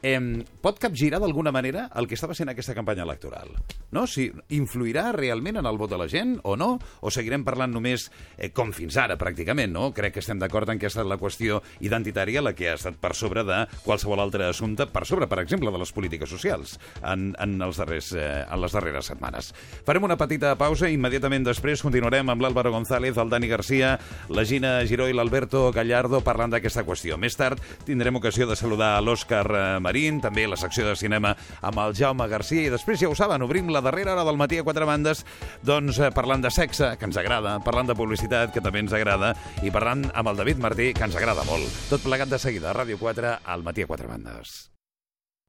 [0.06, 3.50] Eh, pot capgirar d'alguna manera el que estava sent aquesta campanya electoral?
[3.96, 4.04] No?
[4.06, 6.76] Si influirà realment en el vot de la gent o no?
[7.02, 8.04] O seguirem parlant només
[8.38, 9.88] eh, com fins ara, pràcticament, no?
[9.98, 13.00] Crec que estem d'acord en que ha estat la qüestió identitària la que ha estat
[13.02, 17.32] per sobre de qualsevol altre assumpte, per sobre, per exemple, de les polítiques socials en,
[17.42, 19.50] en, els darrers, eh, en les darreres setmanes.
[19.90, 23.96] Farem una petita pausa i immediatament després continuarem amb l'Àlvaro González, el Dani Garcia,
[24.30, 27.18] la Gina Giró i l'Alberto Gallardo parlant d'aquesta qüestió.
[27.18, 27.58] Més tard
[27.90, 31.30] tindrem ocasió de saludar l'Òscar eh, Marín, també la secció de cinema
[31.64, 34.58] amb el Jaume Garcia i després, ja ho saben, obrim la darrera hora del matí
[34.60, 35.22] a quatre bandes
[35.64, 39.32] doncs eh, parlant de sexe, que ens agrada, parlant de publicitat, que també ens agrada,
[39.64, 41.72] i parlant amb el David Martí, que ens agrada molt.
[41.88, 44.58] Tot plegat de seguida, a Ràdio 4, al matí a quatre bandes.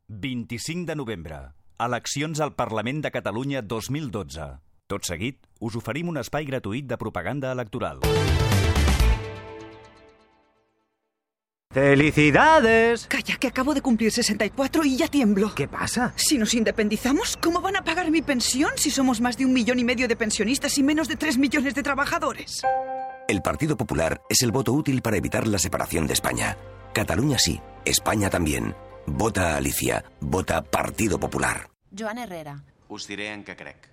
[0.06, 1.42] 25 de novembre.
[1.82, 4.52] Eleccions al Parlament de Catalunya 2012.
[4.86, 8.06] Tot seguit, us oferim un espai gratuït de propaganda electoral.
[11.70, 13.06] ¡Felicidades!
[13.06, 15.54] Calla, que acabo de cumplir 64 y ya tiemblo.
[15.54, 16.14] ¿Qué pasa?
[16.16, 19.78] Si nos independizamos, ¿cómo van a pagar mi pensión si somos más de un millón
[19.78, 22.62] y medio de pensionistas y menos de tres millones de trabajadores?
[23.28, 26.56] El Partido Popular es el voto útil para evitar la separación de España.
[26.94, 28.74] Cataluña sí, España también.
[29.06, 31.68] Vota a Alicia, vota Partido Popular.
[31.96, 32.62] Joan Herrera.
[32.88, 33.90] Us diré en què crec.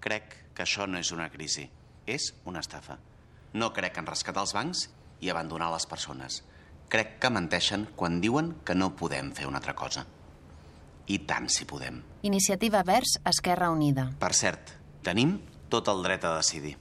[0.00, 1.64] Crec que això no és una crisi,
[2.06, 2.98] és una estafa.
[3.54, 4.90] No crec en rescatar els bancs
[5.20, 6.42] i abandonar les persones.
[6.88, 10.06] Crec que menteixen quan diuen que no podem fer una altra cosa.
[11.10, 12.00] I tant si podem.
[12.26, 14.10] Iniciativa Verds, Esquerra Unida.
[14.20, 14.72] Per cert,
[15.06, 15.36] tenim
[15.70, 16.76] tot el dret a decidir.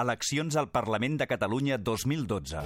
[0.00, 2.62] Eleccions al Parlament de Catalunya 2012.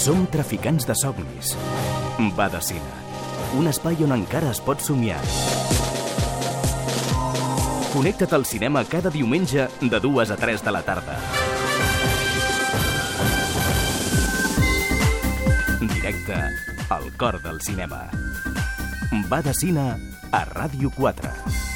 [0.00, 1.54] Som traficants de somnis.
[2.34, 3.09] Badacina.
[3.58, 5.18] Un espai on encara es pot somiar.
[7.90, 11.16] Connecta't al cinema cada diumenge de 2 a 3 de la tarda.
[15.80, 16.38] Directe
[16.88, 18.06] al cor del cinema.
[19.30, 19.90] Va de cine
[20.30, 21.69] a Ràdio 4.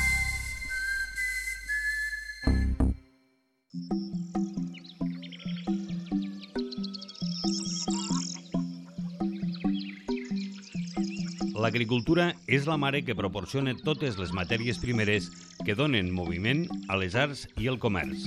[11.64, 15.30] L'agricultura és la mare que proporciona totes les matèries primeres
[15.64, 18.26] que donen moviment a les arts i el comerç.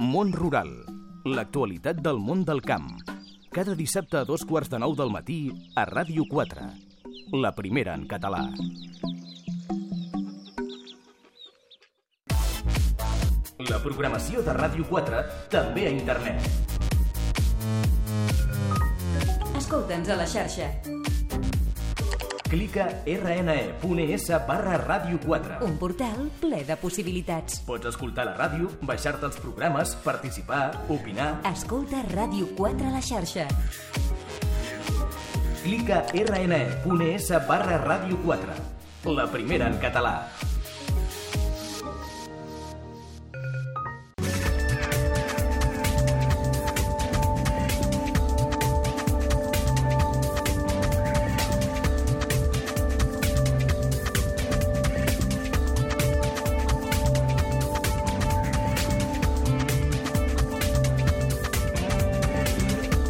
[0.00, 0.72] Món Rural.
[1.28, 2.88] L'actualitat del món del camp.
[3.52, 5.40] Cada dissabte a dos quarts de nou del matí
[5.76, 6.64] a Ràdio 4.
[7.44, 8.46] La primera en català.
[13.70, 16.65] la programació de Ràdio 4 també a internet.
[19.96, 20.66] Escolta'ns a la xarxa.
[22.50, 25.64] Clica rne.es barra Ràdio 4.
[25.64, 27.62] Un portal ple de possibilitats.
[27.64, 31.30] Pots escoltar la ràdio, baixar-te els programes, participar, opinar...
[31.48, 33.46] Escolta Ràdio 4 a la xarxa.
[35.64, 38.60] Clica rne.es barra Ràdio 4.
[39.16, 40.28] La primera en català.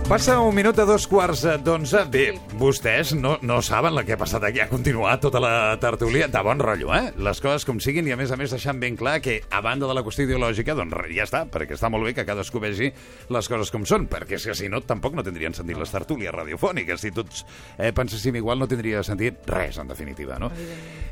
[0.06, 2.04] Passa un minut a dos quarts d'onze.
[2.14, 2.28] Bé,
[2.60, 4.60] vostès no, no saben la que ha passat aquí.
[4.62, 5.50] Ha continuat tota la
[5.82, 7.10] tertúlia de bon rotllo, eh?
[7.26, 9.88] Les coses com siguin i, a més a més, deixant ben clar que, a banda
[9.90, 12.92] de la qüestió ideològica, doncs ja està, perquè està molt bé que cadascú vegi
[13.34, 16.38] les coses com són, perquè és que si no, tampoc no tindrien sentit les tertúlies
[16.38, 17.02] radiofòniques.
[17.02, 17.42] Si tots
[17.74, 20.54] eh, penséssim igual, no tindria sentit res, en definitiva, no?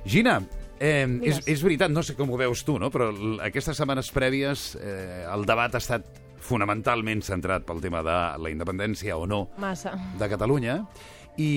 [0.07, 0.39] Gina,
[0.85, 2.89] Eh, és, és veritat, no sé com ho veus tu, no?
[2.91, 3.07] però
[3.47, 6.09] aquestes setmanes prèvies eh, el debat ha estat
[6.45, 9.95] fonamentalment centrat pel tema de la independència o no Massa.
[10.19, 10.79] de Catalunya
[11.41, 11.51] i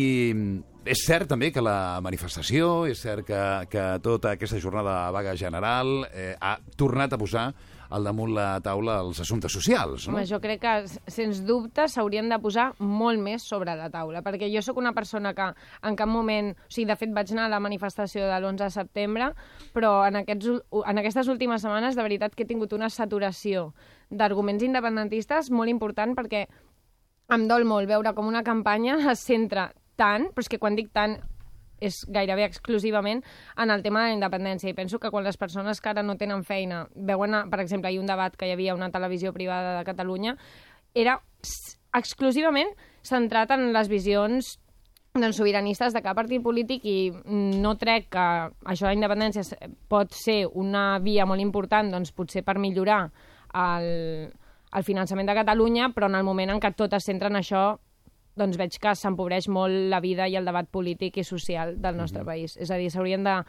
[0.87, 5.35] és cert també que la manifestació, és cert que, que tota aquesta jornada de vaga
[5.37, 7.49] general eh, ha tornat a posar
[7.89, 10.07] al damunt la taula els assumptes socials.
[10.07, 10.15] No?
[10.15, 10.73] Home, jo crec que,
[11.11, 15.33] sens dubte, s'haurien de posar molt més sobre la taula, perquè jo sóc una persona
[15.37, 15.49] que
[15.87, 16.53] en cap moment...
[16.67, 19.29] O sigui, de fet, vaig anar a la manifestació de l'11 de setembre,
[19.75, 20.51] però en, aquests,
[20.83, 23.69] en aquestes últimes setmanes, de veritat, que he tingut una saturació
[24.09, 26.45] d'arguments independentistes molt important, perquè
[27.33, 30.93] em dol molt veure com una campanya es centra tant, però és que quan dic
[30.93, 31.17] tant
[31.77, 33.19] és gairebé exclusivament
[33.61, 34.71] en el tema de la independència.
[34.71, 37.99] I penso que quan les persones que ara no tenen feina veuen, per exemple, hi
[38.01, 40.37] un debat que hi havia una televisió privada de Catalunya,
[40.95, 41.19] era
[41.93, 42.73] exclusivament
[43.05, 44.57] centrat en les visions
[45.17, 46.97] doncs, sobiranistes de cap partit polític i
[47.61, 48.25] no crec que
[48.69, 53.07] això de la independència pot ser una via molt important doncs, potser per millorar
[53.53, 54.31] el,
[54.73, 57.77] el finançament de Catalunya, però en el moment en què tot es centra en això
[58.37, 62.23] doncs veig que s'empobreix molt la vida i el debat polític i social del nostre
[62.25, 62.57] país.
[62.61, 63.39] És a dir, s'haurien de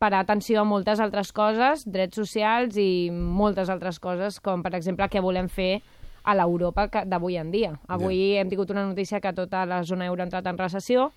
[0.00, 5.08] parar atenció a moltes altres coses, drets socials i moltes altres coses, com per exemple
[5.12, 5.82] què volem fer
[6.24, 7.74] a l'Europa d'avui en dia.
[7.88, 11.10] Avui hem tingut una notícia que tota la zona euro ha entrat en recessió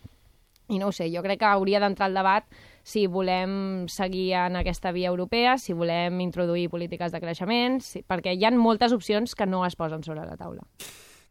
[0.72, 2.46] i no ho sé, jo crec que hauria d'entrar el debat
[2.84, 8.36] si volem seguir en aquesta via europea, si volem introduir polítiques de creixement, si, perquè
[8.36, 10.68] hi ha moltes opcions que no es posen sobre la taula.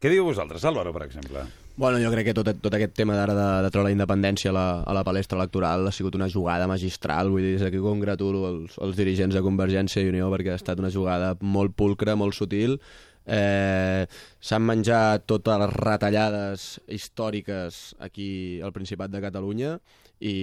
[0.02, 1.44] Què diu vosaltres, Álvaro, per exemple?
[1.76, 4.56] Bueno, jo crec que tot, tot aquest tema d'ara de, de treure la independència a
[4.56, 8.42] la, a la palestra electoral ha sigut una jugada magistral, vull dir, des d'aquí congratulo
[8.48, 12.36] els, els dirigents de Convergència i Unió perquè ha estat una jugada molt pulcra, molt
[12.36, 12.76] sutil,
[13.24, 14.04] eh,
[14.40, 19.76] s'han menjat totes les retallades històriques aquí al Principat de Catalunya
[20.22, 20.36] i,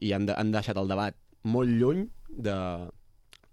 [0.00, 1.16] i han, de, han deixat el debat
[1.48, 2.56] molt lluny de,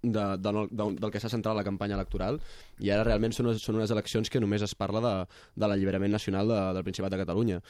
[0.01, 2.39] de, de, de, del que s'ha centrat la campanya electoral
[2.79, 5.13] i ara realment són, són unes eleccions que només es parla de,
[5.55, 7.61] de l'alliberament nacional de, del Principat de Catalunya.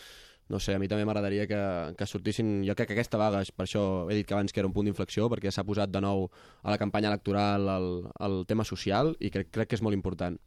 [0.48, 1.60] No sé, a mi també m'agradaria que,
[1.98, 2.60] que sortissin...
[2.68, 4.86] Jo crec que aquesta vaga, per això he dit que abans que era un punt
[4.86, 6.28] d'inflexió, perquè s'ha posat de nou
[6.62, 7.88] a la campanya electoral el,
[8.28, 10.38] el tema social i crec, crec que és molt important.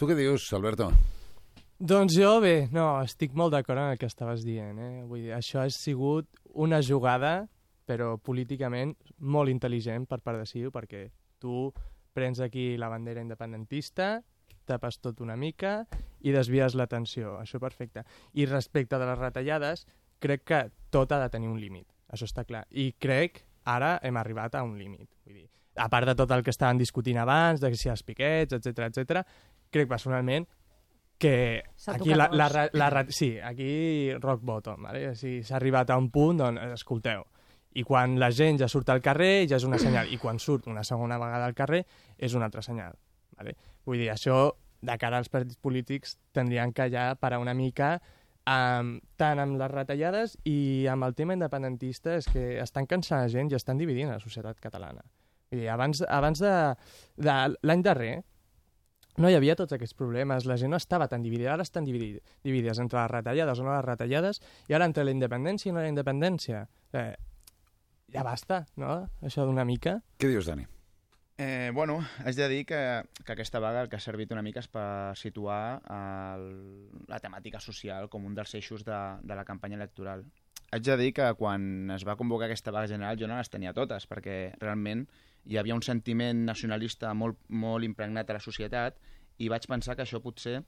[0.00, 0.88] Tu què dius, Alberto?
[1.78, 4.78] Doncs jo, bé, no, estic molt d'acord amb el que estaves dient.
[4.78, 5.04] Eh?
[5.08, 7.48] Vull dir, això ha sigut una jugada,
[7.88, 11.08] però políticament molt intel·ligent per part de CiU, perquè
[11.42, 11.72] tu
[12.14, 14.20] prens aquí la bandera independentista,
[14.64, 15.80] tapes tot una mica
[16.22, 17.36] i desvies l'atenció.
[17.40, 18.04] Això perfecte.
[18.38, 19.86] I respecte de les retallades,
[20.22, 20.60] crec que
[20.94, 21.88] tot ha de tenir un límit.
[22.12, 22.62] Això està clar.
[22.70, 25.08] I crec ara hem arribat a un límit.
[25.26, 28.54] Vull dir, a part de tot el que estaven discutint abans, de si els piquets,
[28.54, 29.22] etc etc,
[29.72, 30.46] crec personalment
[31.22, 35.14] que aquí la, la, la, ra- sí, aquí rock bottom, vale?
[35.14, 37.22] si s'ha arribat a un punt, doncs escolteu,
[37.78, 40.66] i quan la gent ja surt al carrer ja és una senyal, i quan surt
[40.66, 41.84] una segona vegada al carrer
[42.18, 42.98] és una altra senyal.
[43.38, 43.54] Vale?
[43.86, 44.50] Vull dir, això
[44.82, 47.94] de cara als partits polítics tindrien que ja parar una mica
[48.42, 53.30] um, tant amb les retallades i amb el tema independentista és que estan cansant la
[53.30, 55.06] gent i estan dividint la societat catalana.
[55.52, 56.52] Vull dir, abans, abans de,
[57.22, 58.14] de l'any darrer
[59.20, 62.22] no hi havia tots aquests problemes, la gent no estava tan dividida, ara estan dividid,
[62.44, 65.82] dividides entre les retallades o no les retallades, i ara entre la independència i no
[65.82, 66.66] la independència.
[66.92, 67.14] Eh,
[68.12, 69.98] ja basta, no?, això d'una mica.
[70.20, 70.68] Què dius, Dani?
[71.42, 72.78] Eh, bueno, haig de dir que,
[73.24, 76.44] que aquesta vaga el que ha servit una mica és per situar el,
[77.08, 80.26] la temàtica social com un dels eixos de, de la campanya electoral.
[80.72, 83.74] haig de dir que quan es va convocar aquesta vaga general jo no les tenia
[83.76, 85.04] totes, perquè realment
[85.44, 88.98] hi havia un sentiment nacionalista molt, molt impregnat a la societat
[89.38, 90.62] i vaig pensar que això potser,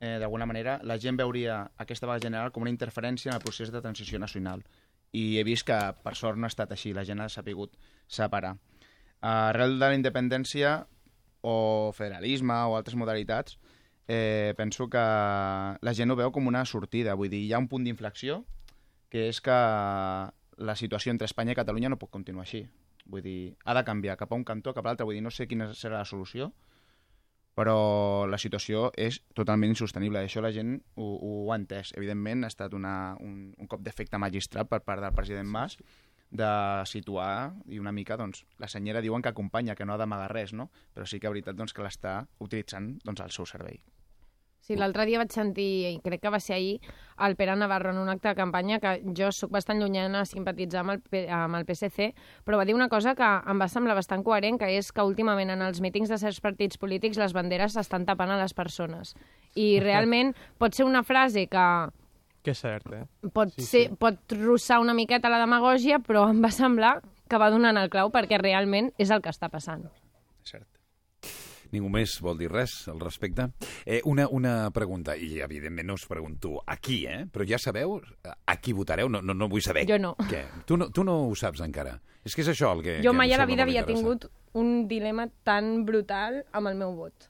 [0.00, 3.72] eh, d'alguna manera, la gent veuria aquesta vaga general com una interferència en el procés
[3.72, 4.64] de transició nacional.
[5.12, 6.92] I he vist que, per sort, no ha estat així.
[6.92, 7.76] La gent ha sapigut
[8.08, 8.56] separar.
[9.20, 10.86] Arrel de la independència
[11.44, 13.58] o federalisme o altres modalitats,
[14.08, 17.14] eh, penso que la gent ho veu com una sortida.
[17.14, 18.42] Vull dir, hi ha un punt d'inflexió
[19.08, 19.54] que és que
[20.56, 22.64] la situació entre Espanya i Catalunya no pot continuar així.
[23.10, 25.06] Vull dir, ha de canviar cap a un cantó, cap a l'altre.
[25.08, 26.50] Vull dir, no sé quina serà la solució,
[27.54, 27.76] però
[28.26, 30.24] la situació és totalment insostenible.
[30.24, 31.92] Això la gent ho, ho ha entès.
[31.98, 35.78] Evidentment, ha estat una, un, un cop d'efecte magistrat per part del president Mas
[36.34, 36.50] de
[36.90, 40.52] situar i una mica, doncs, la senyera diuen que acompanya, que no ha d'amagar res,
[40.52, 40.70] no?
[40.94, 43.78] Però sí que és veritat doncs, que l'està utilitzant doncs, al seu servei.
[44.64, 46.78] Sí, l'altre dia vaig sentir, i crec que va ser ahir,
[47.26, 50.80] el Pere Navarro en un acte de campanya que jo sóc bastant llunyana a simpatitzar
[50.80, 52.06] amb el, P- amb el PSC,
[52.46, 55.52] però va dir una cosa que em va semblar bastant coherent, que és que últimament
[55.52, 59.12] en els mítings de certs partits polítics les banderes s'estan tapant a les persones.
[59.54, 61.66] I realment pot ser una frase que
[62.44, 63.04] Que és cert, eh?
[63.32, 63.96] pot, sí, ser, sí.
[64.00, 68.10] pot rossar una miqueta la demagògia, però em va semblar que va donant el clau
[68.12, 69.84] perquè realment és el que està passant.
[70.44, 70.66] Cert.
[71.74, 73.48] Ningú més vol dir res al respecte?
[73.84, 77.24] Eh, una, una pregunta, i evidentment no us pregunto a qui, eh?
[77.30, 79.10] però ja sabeu a qui votareu?
[79.10, 79.86] No, no, no vull saber.
[79.90, 80.14] Jo no.
[80.30, 80.44] Què?
[80.68, 81.98] Tu no, tu no ho saps encara?
[82.24, 82.98] És que és això el que...
[83.04, 86.94] Jo que mai a la vida havia tingut un dilema tan brutal amb el meu
[86.96, 87.28] vot.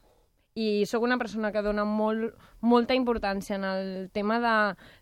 [0.54, 4.56] I sóc una persona que dona molt, molta importància en el tema de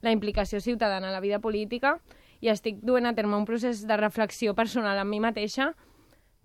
[0.06, 1.98] la implicació ciutadana a la vida política
[2.40, 5.74] i estic duent a terme un procés de reflexió personal amb mi mateixa,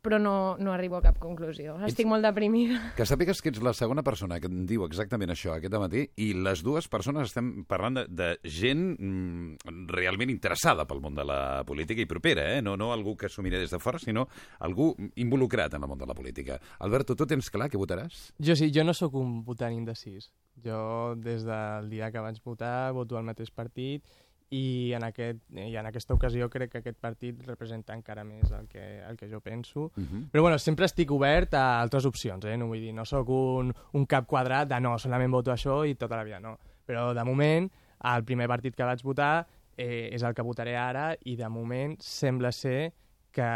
[0.02, 1.76] però no, no arribo a cap conclusió.
[1.88, 2.80] Estic molt deprimida.
[2.98, 6.30] Que sàpigues que ets la segona persona que em diu exactament això aquest matí i
[6.38, 11.40] les dues persones estem parlant de, de gent mm, realment interessada pel món de la
[11.68, 12.62] política i propera, eh?
[12.62, 14.28] no, no algú que s'ho mira des de fora, sinó
[14.60, 16.60] algú involucrat en el món de la política.
[16.80, 18.30] Alberto, tu tens clar què votaràs?
[18.40, 20.32] Jo sí, jo no sóc un votant indecís.
[20.64, 24.06] Jo, des del dia que vaig votar, voto al mateix partit
[24.50, 28.68] i en, aquest, i en aquesta ocasió crec que aquest partit representa encara més el
[28.72, 29.92] que, el que jo penso.
[29.96, 30.30] Uh -huh.
[30.32, 32.58] Però bueno, sempre estic obert a altres opcions, eh?
[32.58, 35.96] no vull dir, no sóc un, un cap quadrat de no, solament voto això i
[35.96, 36.58] tota la vida, no.
[36.86, 37.70] Però de moment,
[38.04, 41.96] el primer partit que vaig votar eh, és el que votaré ara i de moment
[42.00, 42.94] sembla ser
[43.38, 43.48] que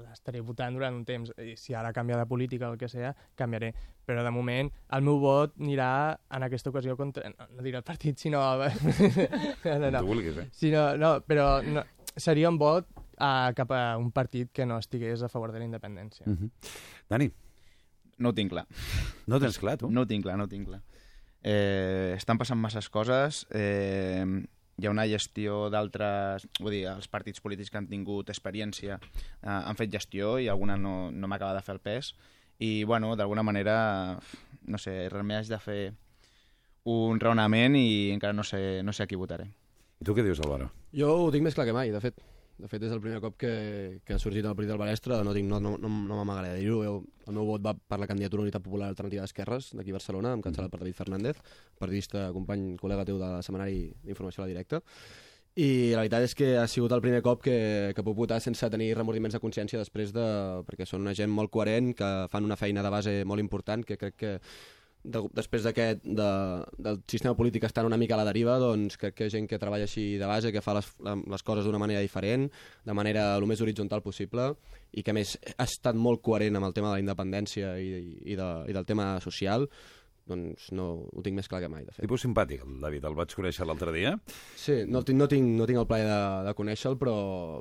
[0.00, 1.30] l'estaré votant durant un temps.
[1.42, 3.72] I si ara canvia de política o el que sea, canviaré.
[4.08, 5.90] Però de moment el meu vot anirà
[6.34, 7.28] en aquesta ocasió contra...
[7.34, 8.40] No, no diré el partit, sinó...
[9.64, 10.04] no, no, no.
[10.06, 10.48] Vulguis, eh?
[10.56, 11.84] Sinó, no, però no,
[12.16, 12.88] seria un vot
[13.18, 16.24] a, cap a un partit que no estigués a favor de la independència.
[16.26, 16.50] Uh -huh.
[17.10, 17.30] Dani?
[18.18, 18.66] No ho tinc clar.
[19.26, 19.90] No ho tens clar, tu?
[19.90, 20.80] No ho tinc clar, no ho tinc clar.
[21.42, 23.46] Eh, estan passant masses coses.
[23.50, 24.24] Eh,
[24.78, 26.46] hi ha una gestió d'altres...
[26.60, 30.78] Vull dir, els partits polítics que han tingut experiència eh, han fet gestió i alguna
[30.78, 32.12] no, no m'acaba de fer el pes.
[32.58, 33.76] I, bueno, d'alguna manera,
[34.66, 35.80] no sé, realment haig de fer
[36.88, 39.50] un raonament i encara no sé, no sé a qui votaré.
[39.98, 40.70] I tu què dius, Álvaro?
[40.94, 42.22] Jo ho tinc més clar que mai, de fet.
[42.58, 43.52] De fet, és el primer cop que,
[44.02, 46.64] que ha sorgit el partit del Balestre, no, tinc, no, no, no, no m'amagaré de
[46.64, 46.80] dir-ho.
[47.28, 50.72] El meu vot va per la candidatura Unitat Popular Alternativa d'Esquerres, d'aquí a Barcelona, encapçalat
[50.72, 51.38] per David Fernández,
[51.78, 54.82] periodista, company, col·lega teu del setmanari d'informació a la directa.
[55.58, 57.54] I la veritat és que ha sigut el primer cop que,
[57.94, 60.26] que puc votar sense tenir remordiments de consciència després de...
[60.66, 63.98] perquè són una gent molt coherent, que fan una feina de base molt important, que
[63.98, 64.34] crec que
[65.08, 66.28] de, després d'aquest de,
[66.78, 69.88] del sistema polític estant una mica a la deriva, doncs crec que gent que treballa
[69.88, 72.48] així de base, que fa les, les coses d'una manera diferent,
[72.84, 74.52] de manera el més horitzontal possible,
[74.92, 77.88] i que més ha estat molt coherent amb el tema de la independència i,
[78.24, 79.68] i, de, i del tema social,
[80.28, 82.04] doncs no, ho tinc més clar que mai, de fet.
[82.04, 84.12] Tipus simpàtic, el David, el vaig conèixer l'altre dia.
[84.60, 87.14] Sí, no, tinc, no, tinc, no tinc el plaer de, de conèixer-lo, però,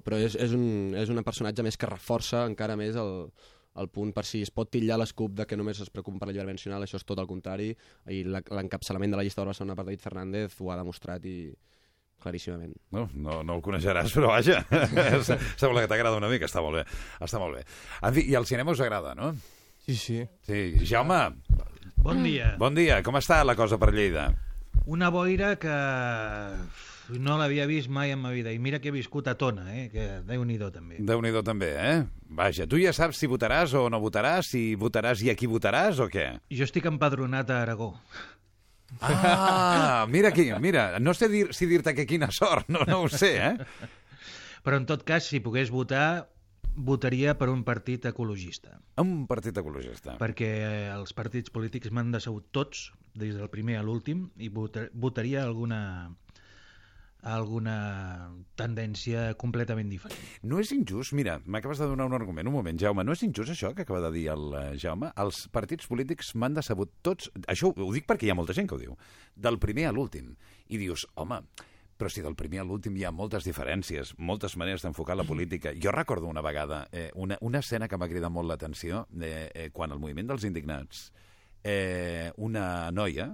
[0.04, 3.14] però és, és, un, és un personatge més que reforça encara més el,
[3.78, 6.58] el punt per si es pot titllar l'escup de que només es preocupa per l'alliberament
[6.58, 7.70] nacional, això és tot el contrari,
[8.10, 11.54] i la- l'encapçalament de la llista de Barcelona per David Fernández ho ha demostrat i
[12.20, 12.74] claríssimament.
[12.92, 14.64] No, no, no el coneixeràs, però vaja,
[15.62, 16.86] sembla que t'agrada una mica, està molt bé.
[17.22, 17.64] Està molt bé.
[18.02, 19.34] En fi, i el cinema us agrada, no?
[19.86, 20.24] Sí, sí.
[20.48, 21.20] Sí, Jaume,
[22.02, 22.56] Bon dia.
[22.60, 23.02] bon dia.
[23.06, 24.32] Com està la cosa per Lleida?
[24.88, 25.76] Una boira que
[27.16, 28.52] no l'havia vist mai en ma vida.
[28.52, 29.88] I mira que he viscut a Tona, eh?
[29.94, 30.98] que déu-n'hi-do també.
[31.00, 31.98] Déu-n'hi-do també, eh?
[32.36, 36.02] Vaja, tu ja saps si votaràs o no votaràs, si votaràs i a qui votaràs
[36.04, 36.28] o què?
[36.52, 37.94] Jo estic empadronat a Aragó.
[39.02, 43.10] Ah, mira aquí, mira, no sé dir, si dir-te que quina sort, no, no ho
[43.12, 43.90] sé, eh?
[44.64, 46.30] Però en tot cas, si pogués votar,
[46.76, 48.78] votaria per un partit ecologista.
[49.02, 50.16] Un partit ecologista.
[50.22, 54.88] Perquè eh, els partits polítics m'han decebut tots, des del primer a l'últim, i vota-
[54.94, 56.12] votaria alguna
[57.22, 60.20] alguna tendència completament diferent.
[60.44, 63.54] No és injust, mira, m'acabes de donar un argument, un moment, Jaume, no és injust
[63.54, 65.10] això que acaba de dir el eh, Jaume?
[65.18, 68.78] Els partits polítics m'han decebut tots, això ho dic perquè hi ha molta gent que
[68.78, 68.96] ho diu,
[69.36, 70.36] del primer a l'últim,
[70.70, 71.42] i dius, home,
[71.98, 75.74] però si del primer a l'últim hi ha moltes diferències, moltes maneres d'enfocar la política.
[75.74, 79.70] Jo recordo una vegada eh, una, una escena que m'ha cridat molt l'atenció eh, eh,
[79.74, 81.08] quan el moviment dels indignats
[81.64, 83.32] eh, una noia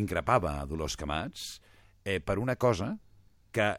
[0.00, 1.60] increpava a Dolors Camats
[2.04, 2.96] eh, per una cosa
[3.56, 3.72] que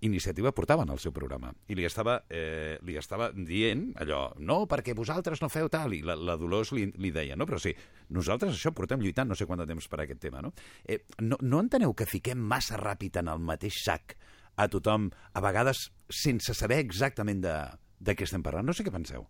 [0.00, 4.94] Iniciativa portaven al seu programa i li estava, eh, li estava dient allò, no, perquè
[4.96, 7.74] vosaltres no feu tal i la, la Dolors li, li deia, no, però sí,
[8.16, 10.54] nosaltres això portem lluitant no sé quant de temps per aquest tema, no?
[10.88, 14.16] Eh, no, no enteneu que fiquem massa ràpid en el mateix sac
[14.56, 17.56] a tothom, a vegades sense saber exactament de,
[18.00, 18.64] de què estem parlant?
[18.64, 19.28] No sé què penseu.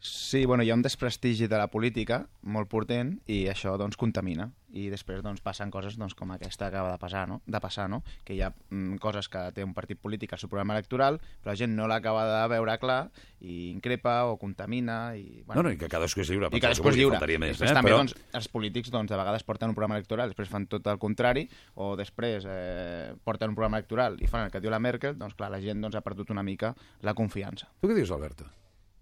[0.00, 4.46] Sí, bueno, hi ha un desprestigi de la política molt portent i això doncs contamina
[4.70, 7.40] i després doncs passen coses doncs, com aquesta que acaba de passar, no?
[7.46, 8.02] de passar, no?
[8.22, 11.50] que hi ha mm, coses que té un partit polític al seu programa electoral però
[11.50, 12.98] la gent no l'acaba de veure clar
[13.40, 17.00] i increpa o contamina i, No, no, i que cadascú és lliure, i cadascú és
[17.00, 17.18] lliure.
[17.40, 17.74] més, després eh?
[17.74, 20.86] també Però- doncs, els polítics doncs, de vegades porten un programa electoral després fan tot
[20.86, 24.78] el contrari o després eh, porten un programa electoral i fan el que diu la
[24.78, 27.72] Merkel, doncs clar, la gent doncs, ha perdut una mica la confiança.
[27.80, 28.46] Tu què dius, Alberto?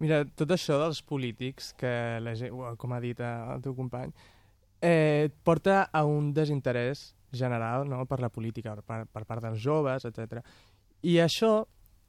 [0.03, 1.91] Mira, tot això dels polítics, que
[2.21, 4.13] la gent, com ha dit eh, el teu company,
[4.85, 8.05] eh, porta a un desinterès general no?
[8.07, 10.43] per la política, per, per part dels joves, etc.
[11.03, 11.65] I això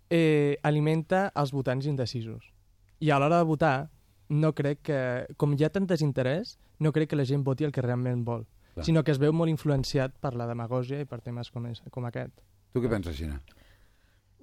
[0.10, 2.52] eh, alimenta els votants indecisos.
[3.00, 3.90] I a l'hora de votar,
[4.30, 5.00] no crec que,
[5.40, 8.44] com hi ha tant desinterès, no crec que la gent voti el que realment vol,
[8.74, 8.86] Clar.
[8.86, 12.06] sinó que es veu molt influenciat per la demagògia i per temes com, és, com
[12.10, 12.36] aquest.
[12.74, 13.40] Tu què penses, Xina?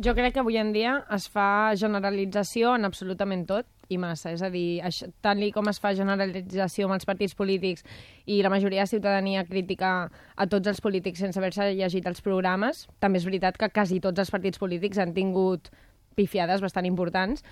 [0.02, 4.32] Jo crec que avui en dia es fa generalització en absolutament tot i massa.
[4.34, 7.84] És a dir, això, tant li com es fa generalització amb els partits polítics
[8.26, 9.92] i la majoria de ciutadania crítica
[10.34, 14.18] a tots els polítics sense haver-se llegit els programes, també és veritat que quasi tots
[14.18, 15.70] els partits polítics han tingut
[16.18, 17.44] pifiades bastant importants,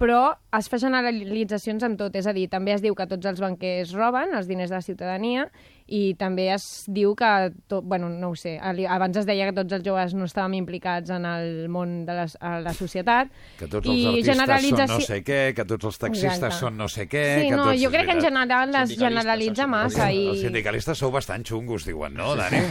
[0.00, 0.20] però
[0.56, 3.92] es fa generalitzacions en tot, és a dir, també es diu que tots els banquers
[3.92, 5.50] roben els diners de la ciutadania
[5.90, 7.28] i també es diu que,
[7.70, 11.10] tot, bueno, no ho sé, abans es deia que tots els joves no estàvem implicats
[11.10, 13.32] en el món de la, a la societat.
[13.58, 16.60] Que tots els I artistes són generalització- no sé què, que tots els taxistes Exacte.
[16.60, 17.24] són no sé què...
[17.42, 17.82] Sí, que no, tots...
[17.82, 20.22] jo crec que en general es generalitza massa i...
[20.30, 22.62] Els sindicalistes sou bastant xungos, diuen, no, Dani?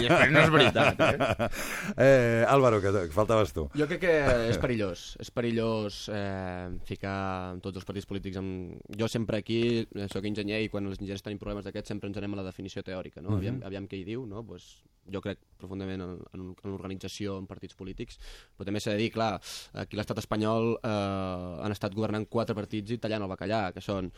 [0.00, 1.50] I no és veritat, eh?
[2.06, 3.66] eh Álvaro, que, que faltaves tu.
[3.76, 4.16] Jo crec que
[4.48, 5.04] és perillós.
[5.20, 7.18] És perillós eh, ficar
[7.60, 8.80] tots els partits polítics amb...
[8.96, 12.16] Jo sempre aquí, eh, sóc enginyer i quan els enginyers tenim problemes d'aquests sempre ens
[12.16, 13.34] anem a la definició teòrica, no?
[13.34, 13.38] Mhm.
[13.38, 14.44] aviam, aviam què hi diu, no?
[14.46, 18.18] Pues, jo crec profundament en, en, en l'organització en partits polítics,
[18.56, 19.36] però també s'ha de dir, clar,
[19.82, 24.10] aquí l'estat espanyol eh, han estat governant quatre partits i tallant el bacallà, que són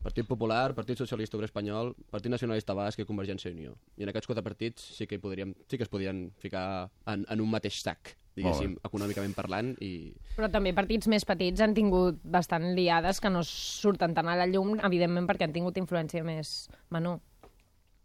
[0.00, 3.74] Partit Popular, Partit Socialista Obrer Espanyol, Partit Nacionalista Basc i Convergència i Unió.
[4.00, 7.26] I en aquests quatre partits sí que, hi podríem, sí que es podien ficar en,
[7.28, 12.22] en un mateix sac, diguéssim, econòmicament parlant, i Però també partits més petits han tingut
[12.24, 16.70] bastant liades que no surten tant a la llum, evidentment perquè han tingut influència més
[16.88, 17.20] menor.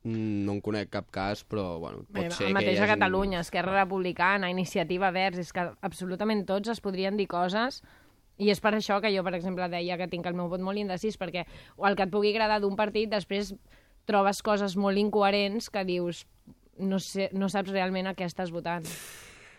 [0.06, 2.80] Mm, no en conec cap cas, però bueno, pot Bé, ser el mateix que hi
[2.80, 3.00] a hagin...
[3.00, 7.82] Catalunya, Esquerra Republicana, Iniciativa Verds, és que absolutament tots es podrien dir coses
[8.38, 10.78] i és per això que jo, per exemple, deia que tinc el meu vot molt
[10.78, 11.48] indecís, perquè
[11.80, 13.56] o el que et pugui agradar d'un partit, després
[14.06, 16.26] trobes coses molt incoherents que dius
[16.78, 18.86] no, sé, no saps realment a què estàs votant.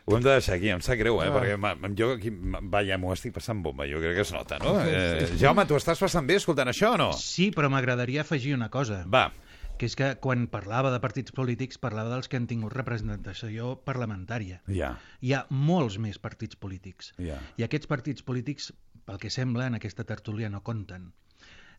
[0.06, 1.26] Ho hem de deixar aquí, em sap greu, eh?
[1.26, 1.34] Ah.
[1.34, 4.60] Perquè ma, jo aquí, ma- vaja, m'ho estic passant bomba, jo crec que es nota,
[4.62, 4.76] no?
[4.86, 7.08] Eh, Jaume, tu estàs passant bé escoltant això o no?
[7.18, 9.00] Sí, però m'agradaria afegir una cosa.
[9.10, 9.32] Va.
[9.76, 14.62] Que és que quan parlava de partits polítics parlava dels que han tingut representació parlamentària.
[14.72, 14.94] Ja.
[15.20, 17.12] Hi ha molts més partits polítics.
[17.20, 17.36] Ja.
[17.60, 18.70] I aquests partits polítics,
[19.04, 21.10] pel que sembla, en aquesta tertúlia no compten.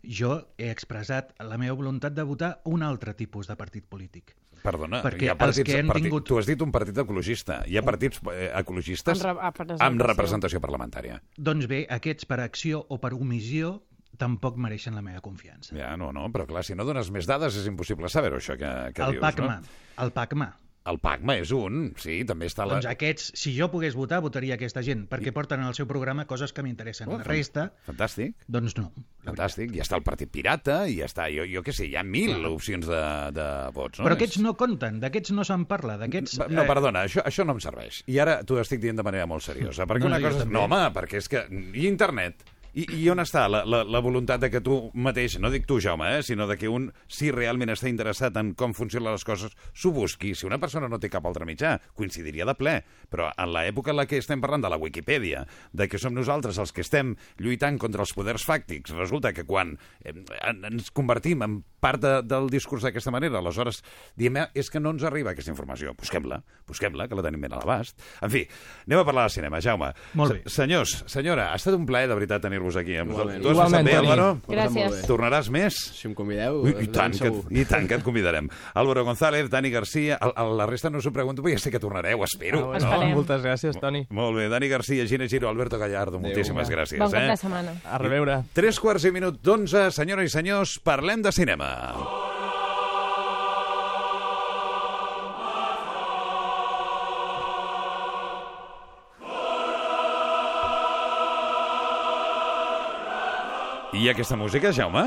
[0.05, 4.35] Jo he expressat la meva voluntat de votar un altre tipus de partit polític.
[4.61, 6.97] Perdona, Perquè hi ha partits, els que han partit, tingut- tu has dit un partit
[6.97, 7.63] ecologista.
[7.65, 11.19] Hi ha partits eh, ecologistes Amb re- amb representació parlamentària.
[11.37, 13.83] Doncs bé, aquests per acció o per omissió
[14.17, 15.75] tampoc mereixen la meva confiança.
[15.77, 18.71] Ja, no, no, però clar, si no dones més dades és impossible saber-ho, això que,
[18.95, 19.75] que el dius, PACMA, no?
[20.05, 20.53] el PACMA.
[20.87, 22.63] El PACMA és un, sí, també està...
[22.63, 22.77] La...
[22.77, 26.23] Doncs aquests, si jo pogués votar, votaria aquesta gent, perquè porten en el seu programa
[26.29, 27.09] coses que m'interessen.
[27.11, 28.37] Oh, La resta, Fantàstic.
[28.47, 28.85] doncs no.
[29.27, 29.73] Fantàstic.
[29.75, 32.31] Ja està el Partit Pirata, i ja està, jo, jo què sé, hi ha mil
[32.37, 32.53] Clar.
[32.55, 33.03] opcions de,
[33.35, 34.07] de vots, no?
[34.07, 36.39] Però aquests no compten, d'aquests no se'n parla, d'aquests...
[36.47, 38.05] No, eh, perdona, això, això no em serveix.
[38.07, 39.83] I ara t'ho estic dient de manera molt seriosa.
[39.91, 40.47] Perquè No, una jo cosa.
[40.47, 41.43] No, home, perquè és que...
[41.51, 42.47] I internet?
[42.73, 45.79] I, I on està la, la, la voluntat de que tu mateix, no dic tu,
[45.81, 49.51] Jaume, eh, sinó de que un, si realment està interessat en com funcionen les coses,
[49.73, 50.33] s'ho busqui.
[50.35, 52.75] Si una persona no té cap altre mitjà, coincidiria de ple.
[53.09, 56.57] Però en l'època en la que estem parlant de la Wikipedia, de que som nosaltres
[56.59, 60.13] els que estem lluitant contra els poders fàctics, resulta que quan eh,
[60.43, 63.83] en- ens convertim en part de, del discurs d'aquesta manera, aleshores
[64.15, 65.93] diem, "Eh, és que no ens arriba aquesta informació.
[65.97, 67.97] Busquem-la, busquem-la, que la tenim ben a l'abast.
[68.21, 68.47] En fi,
[68.87, 69.93] anem a parlar de cinema, Jaume.
[70.13, 70.41] Molt bé.
[70.45, 73.39] Se- Senyors, senyora, ha estat un plaer de veritat tenir-vos aquí amb Igualment.
[73.39, 73.41] nosaltres.
[73.41, 73.95] Tu has passat Igualment, bé.
[73.97, 74.41] Álvaro?
[74.47, 75.07] Gràcies.
[75.07, 75.73] Tornaràs més?
[75.95, 77.59] Si em convideu, Ui, i, tant ben que.
[77.61, 78.49] I tant que et convidarem.
[78.73, 80.17] Álvaro González, Dani Garcia...
[80.19, 82.59] A, a la resta no us ho pregunto, perquè ja sé que tornareu, espero.
[82.59, 83.13] Ah, bueno, Esperem.
[83.15, 84.05] Moltes gràcies, Toni.
[84.09, 86.99] Molt bé, Dani Garcia, Gina Giro, Alberto Gallardo, moltíssimes gràcies.
[86.99, 87.29] Bon cap eh?
[87.31, 87.77] de setmana.
[87.85, 88.41] A reveure.
[88.53, 92.36] Tres quarts i minut d'onze, senyores i senyors, parlem de cinema.
[103.93, 105.03] I aquesta música, Jaume?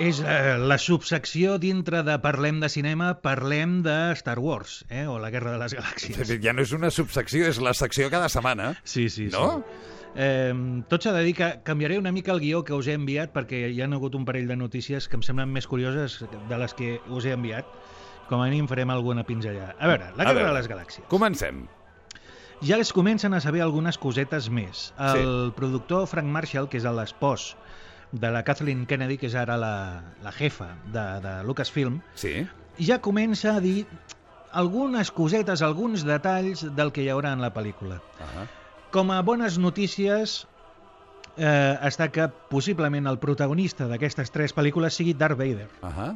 [0.00, 5.06] És eh, la subsecció dintre de Parlem de cinema, parlem de Star Wars, eh?
[5.08, 6.32] o la Guerra de les Galàxies.
[6.44, 8.74] Ja no és una subsecció, és la secció cada setmana.
[8.84, 9.46] Sí, sí, No?
[9.60, 9.92] sí.
[10.16, 10.52] Eh,
[10.88, 13.66] tot s'ha de dir que canviaré una mica el guió que us he enviat perquè
[13.68, 16.94] hi ha hagut un parell de notícies que em semblen més curioses de les que
[17.12, 17.68] us he enviat.
[18.30, 19.74] Com a mínim farem alguna pinzellada.
[19.78, 21.04] A veure, la A Guerra veure, de les Galàxies.
[21.12, 21.66] Comencem.
[22.64, 24.90] Ja es comencen a saber algunes cosetes més.
[24.96, 25.18] Sí.
[25.20, 27.54] El productor Frank Marshall, que és l'espòs
[28.12, 29.72] de la Kathleen Kennedy, que és ara la,
[30.24, 32.46] la jefa de, de Lucasfilm, Sí.
[32.78, 33.84] ja comença a dir
[34.56, 38.00] algunes cosetes, alguns detalls del que hi haurà en la pel·lícula.
[38.22, 38.46] Ah
[38.94, 40.46] Com a bones notícies
[41.36, 46.14] eh, està que possiblement el protagonista d'aquestes tres pel·lícules sigui Darth Vader, ah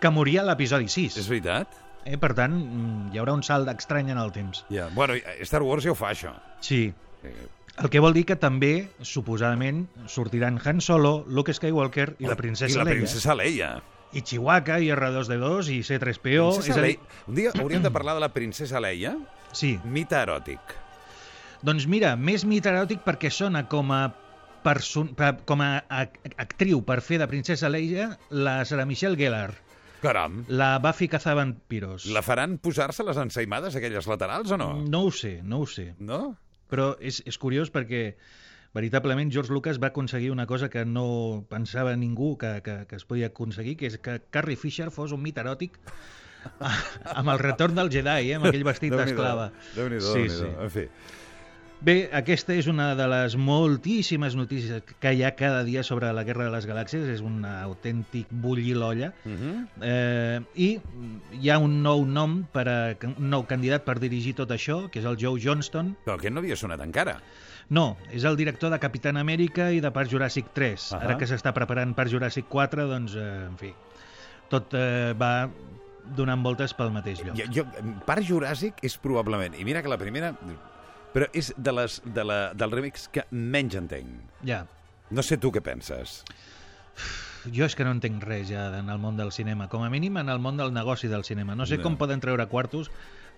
[0.00, 1.16] que moria a l'episodi 6.
[1.20, 1.72] És veritat?
[2.04, 4.64] Eh, per tant, mm, hi haurà un salt estrany en el temps.
[4.72, 4.88] Ja.
[4.94, 6.32] Bueno, Star Wars ja ho fa, això.
[6.60, 6.92] Sí.
[7.22, 7.34] Eh,
[7.80, 12.74] El que vol dir que també, suposadament, sortiran Han Solo, Luke Skywalker i la princesa
[12.74, 12.96] I la Leia.
[12.98, 13.70] princesa Leia.
[14.12, 16.48] I Chihuahua, i R2D2, i C3PO...
[16.58, 17.22] Princesa és a dir, Leia.
[17.30, 19.14] Un dia hauríem de parlar de la princesa Leia.
[19.52, 19.78] Sí.
[19.84, 20.74] Mite eròtic.
[21.62, 24.02] Doncs mira, més mite eròtic perquè sona com a
[24.64, 25.14] person...
[25.16, 29.54] per- com a ac- actriu per fer de princesa Leia la Sarah Michelle Gellar,
[30.00, 30.44] Caram.
[30.48, 32.06] la Buffy Cazavampiros.
[32.14, 34.70] La faran posar-se les ensaïmades aquelles laterals o no?
[34.88, 35.94] No ho sé, no ho sé.
[35.98, 36.36] No?
[36.70, 38.14] Però és, és curiós perquè
[38.72, 43.04] veritablement George Lucas va aconseguir una cosa que no pensava ningú que, que, que es
[43.04, 45.76] podia aconseguir, que és que Carrie Fisher fos un mit eròtic
[47.20, 49.50] amb el retorn del Jedi, eh, amb aquell vestit Déu-n'hi-do, d'esclava.
[49.74, 50.44] Déu-n'hi-do, Sí, Déu-n'hi-do.
[50.46, 50.52] sí.
[50.64, 50.86] En fi.
[51.80, 56.26] Bé, aquesta és una de les moltíssimes notícies que hi ha cada dia sobre la
[56.28, 57.06] Guerra de les Galàxies.
[57.08, 59.14] És un autèntic bullir l'olla.
[59.24, 59.54] Uh -huh.
[59.80, 60.80] Eh, I
[61.40, 64.98] hi ha un nou nom, per a, un nou candidat per dirigir tot això, que
[64.98, 65.96] és el Joe Johnston.
[66.04, 67.22] Però aquest no havia sonat encara.
[67.70, 70.92] No, és el director de Capitán Amèrica i de Parc Juràssic 3.
[70.92, 71.04] Ahà.
[71.04, 73.72] Ara que s'està preparant Parc Juràssic 4, doncs, eh, en fi,
[74.50, 75.48] tot eh, va
[76.16, 77.36] donant voltes pel mateix lloc.
[77.36, 77.64] Jo, jo,
[78.04, 80.34] Parc Juràssic és probablement, i mira que la primera...
[81.14, 84.08] Però és de les, de la, del remix que menys entenc.
[84.46, 84.64] Ja.
[85.10, 86.20] No sé tu què penses.
[87.50, 90.18] Jo és que no entenc res ja en el món del cinema, com a mínim
[90.20, 91.54] en el món del negoci del cinema.
[91.56, 91.82] No sé No.
[91.84, 92.90] com poden treure quartos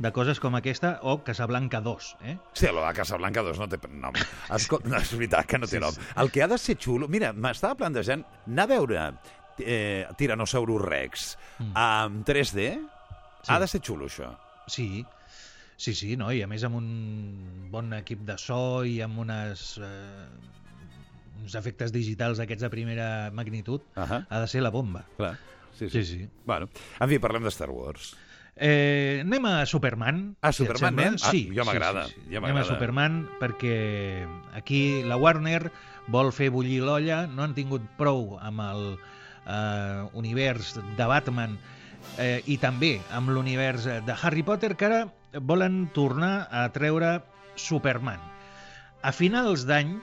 [0.02, 2.36] de coses com aquesta o Casablanca 2, eh?
[2.52, 4.12] Sí, lo de Casablanca 2 no té nom.
[4.50, 5.94] Escolta, no, és veritat que no té nom.
[6.16, 7.06] El que ha de ser xulo...
[7.08, 9.04] Mira, m'estava plantejant anar a veure
[9.60, 11.76] eh, Tyrannosaurus Rex Mm.
[11.76, 12.64] en 3D.
[13.48, 14.32] Ha de ser xulo, això.
[14.66, 15.06] Sí, sí,
[15.76, 16.30] sí, no?
[16.32, 20.26] i a més amb un bon equip de so i amb unes, eh,
[21.42, 24.26] uns efectes digitals aquests de primera magnitud, Ahà.
[24.28, 25.06] ha de ser la bomba.
[25.16, 25.36] Clar.
[25.72, 26.28] Sí, Sí, sí.
[26.46, 26.68] Bueno,
[27.00, 28.12] en fi, parlem de Star Wars.
[28.54, 30.36] Eh, anem a Superman.
[30.42, 31.14] Ah, si Superman, anem?
[31.16, 32.32] Ah, Sí, jo m'agrada, Sí, sí, sí.
[32.34, 32.64] ja anem a.
[32.68, 35.72] Superman perquè aquí la Warner
[36.12, 38.84] vol fer bullir l'olla, no han tingut prou amb el
[39.48, 41.56] eh, univers de Batman
[42.18, 45.03] eh, i també amb l'univers de Harry Potter, que ara
[45.40, 47.20] volen tornar a treure
[47.57, 48.20] Superman.
[49.03, 49.96] A finals d'any,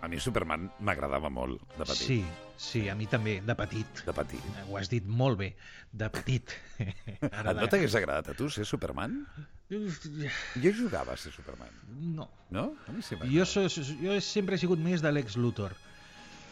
[0.00, 1.96] A mi Superman m'agradava molt, de petit.
[2.06, 2.18] sí,
[2.56, 4.04] sí, a mi també, de petit.
[4.06, 4.44] De petit.
[4.68, 5.56] Ho has dit molt bé,
[5.90, 6.52] de petit.
[7.32, 9.24] Ara No t'hagués agradat a tu ser Superman?
[9.68, 11.74] Jo jugava a ser Superman.
[12.14, 12.28] No.
[12.50, 12.76] No?
[12.86, 13.18] A mi sí.
[13.34, 15.74] Jo, so, jo sempre he sigut més de l'ex Luthor.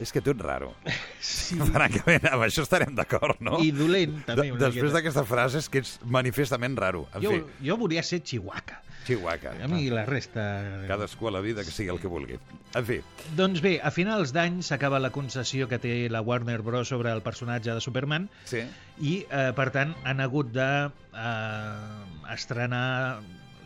[0.03, 0.74] És que tu ets raro.
[1.26, 1.57] Sí.
[1.74, 3.59] Francament, amb això estarem d'acord, no?
[3.62, 7.07] I dolent, també, una després d'aquesta frase és que ets manifestament raro.
[7.16, 8.78] En Jo, fi, jo volia ser Chihuahua.
[9.07, 9.55] Chihuahua.
[9.62, 10.44] A mi la resta...
[10.86, 12.38] Cadascú a la vida que sigui el que vulgui.
[12.78, 13.01] En fi,
[13.38, 16.88] Doncs bé, a finals d'any s'acaba la concessió que té la Warner Bros.
[16.90, 18.62] sobre el personatge de Superman sí.
[19.01, 22.86] i, eh, per tant, han hagut de eh, estrenar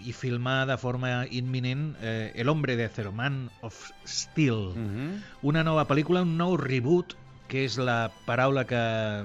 [0.05, 4.73] i filmar de forma imminent eh, El hombre de acero, Man of Steel.
[4.75, 5.23] Mhm.
[5.43, 7.17] Una nova pel·lícula, un nou reboot,
[7.51, 8.83] que és la paraula que,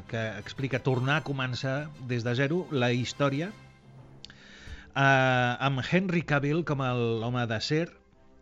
[0.10, 3.52] que explica tornar a començar des de zero la història,
[4.96, 7.90] eh, amb Henry Cavill com l'home d'acer,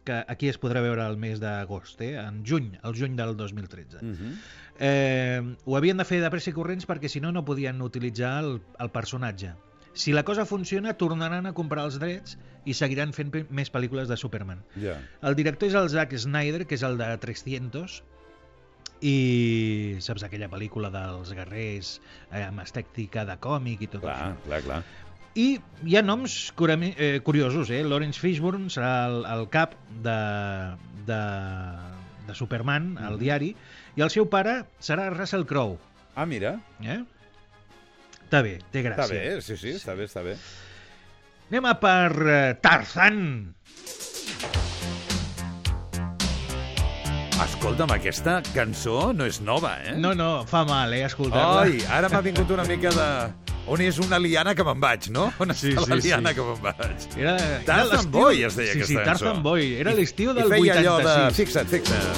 [0.03, 2.15] que aquí es podrà veure el mes d'agost, eh?
[2.19, 4.01] en juny, el juny del 2013.
[4.01, 4.33] Mhm.
[4.79, 8.39] Eh, ho havien de fer de pressa i corrents perquè si no no podien utilitzar
[8.43, 9.53] el, el personatge.
[9.93, 14.17] Si la cosa funciona, tornaran a comprar els drets i seguiran fent més pel·lícules de
[14.17, 14.63] Superman.
[14.81, 14.95] Ja.
[15.21, 18.01] El director és el Zack Snyder, que és el de 300,
[19.03, 21.97] i saps aquella pel·lícula dels guerrers
[22.31, 24.43] eh, amb estètica de còmic i tot Clar, això.
[24.47, 24.81] clar, clar.
[25.35, 25.47] I
[25.89, 27.81] hi ha noms curami- eh, curiosos, eh?
[27.83, 29.73] Lawrence Fishburne serà el, el cap
[30.05, 30.17] de,
[31.09, 31.21] de,
[32.27, 33.19] de Superman, al Mhm.
[33.19, 33.55] diari,
[33.97, 35.77] i el seu pare serà Russell Crowe.
[36.15, 36.59] Ah, mira.
[36.81, 37.03] Eh?
[38.25, 39.03] Està bé, té gràcia.
[39.03, 40.33] Està bé, sí, sí, està bé, està bé.
[41.51, 43.19] Anem a per eh, Tarzan.
[47.43, 49.93] Escolta'm, aquesta cançó no és nova, eh?
[49.99, 51.63] No, no, fa mal, eh, escoltar-la.
[51.67, 53.07] Ai, ara m'ha vingut una mica de...
[53.71, 55.29] On és una liana que me'n vaig, no?
[55.39, 56.35] On Sí, està sí, la liana sí.
[56.35, 57.05] que me'n vaig?
[57.15, 59.25] Era, era Tarzan Boy es deia sí, aquesta sí, cançó.
[59.25, 59.69] Tarzan Boy.
[59.79, 60.81] Era l'estiu del I feia 86.
[60.81, 61.15] allò de...
[61.37, 62.17] Fixa't, fixa't.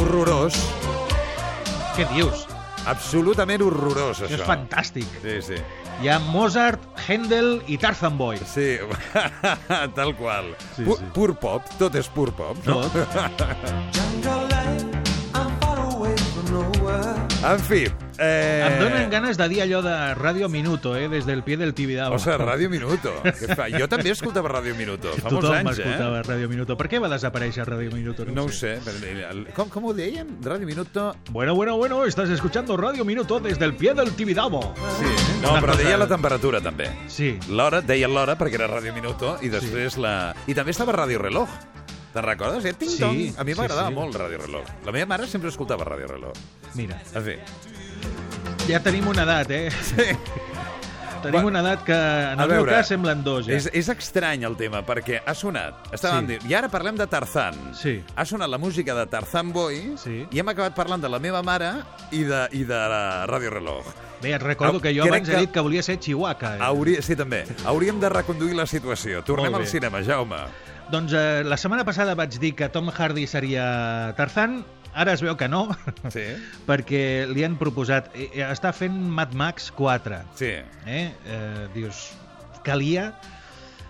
[0.00, 0.56] Horrorós.
[1.94, 2.44] Què dius?
[2.90, 4.26] Absolutament horrorós, això.
[4.26, 5.12] Això és fantàstic.
[5.22, 5.60] Sí, sí.
[6.02, 8.40] Hi ha Mozart, Händel i Tarzan Boy.
[8.50, 8.74] Sí,
[9.98, 10.52] tal qual.
[10.74, 11.12] Sí, sí.
[11.16, 12.82] Pur pop, tot és pur pop, no?
[17.52, 17.84] en fi,
[18.18, 18.64] eh...
[18.64, 22.16] Em donen ganes de dir allò de Radio Minuto, eh, des del pie del Tibidabo.
[22.16, 23.12] O sigui, Radio Minuto.
[23.54, 23.66] Fa?
[23.72, 26.24] Jo també escoltava Radio Minuto, fa molts Tothom anys, escoltava eh?
[26.28, 26.76] Radio Minuto.
[26.80, 28.24] Per què va desaparèixer Radio Minuto?
[28.30, 28.78] No ho sé.
[29.56, 30.38] Com, com ho dèiem?
[30.44, 31.10] Radio Minuto...
[31.30, 34.74] Bueno, bueno, bueno, estás escuchando Radio Minuto desde el pie del Tibidabo.
[34.98, 36.88] Sí, no, però deia la temperatura, també.
[37.08, 37.34] Sí.
[37.48, 40.34] L'hora, deia l'hora, perquè era Radio Minuto, i després la...
[40.46, 41.48] I també estava Radio Reloj.
[42.14, 42.64] Te'n recordes?
[42.64, 42.74] Eh?
[42.78, 43.18] Ting Sí, Tong.
[43.38, 43.94] A mi sí, m'agradava sí.
[43.94, 44.64] molt Radio Reloj.
[44.86, 46.32] La meva mare sempre escoltava Radio Reloj.
[46.74, 47.38] Mira, En fi.
[48.68, 49.70] ja tenim una edat, eh?
[49.70, 50.14] Sí.
[51.24, 53.54] Tenim una edat que en el meu veure, cas semblen dos, ja.
[53.56, 55.86] És, és estrany el tema, perquè ha sonat.
[55.96, 56.26] Estàvem Sí.
[56.34, 57.56] dient, I ara parlem de Tarzan.
[57.74, 57.94] Sí.
[58.14, 60.26] Ha sonat la música de Tarzan Boy Sí.
[60.30, 61.70] i hem acabat parlant de la meva mare
[62.12, 63.86] i de, i de la Radio Reloj.
[64.20, 66.56] Bé, et recordo que jo crec abans he que- dit que volia ser Chihuahua.
[66.56, 66.60] Eh?
[66.60, 67.46] Hauria, sí, també.
[67.64, 69.24] Hauríem de reconduir la situació.
[69.24, 70.36] Tornem al cinema, Jaume.
[70.94, 73.64] Doncs eh, la setmana passada vaig dir que Tom Hardy seria
[74.14, 74.60] Tarzan,
[74.94, 75.64] ara es veu que no,
[76.14, 76.22] Sí.
[76.68, 78.12] perquè li han proposat...
[78.14, 80.20] Eh, eh, està fent Mad Max 4.
[80.38, 80.52] Sí.
[80.86, 81.08] Eh?
[81.10, 82.12] eh dius,
[82.66, 83.10] calia...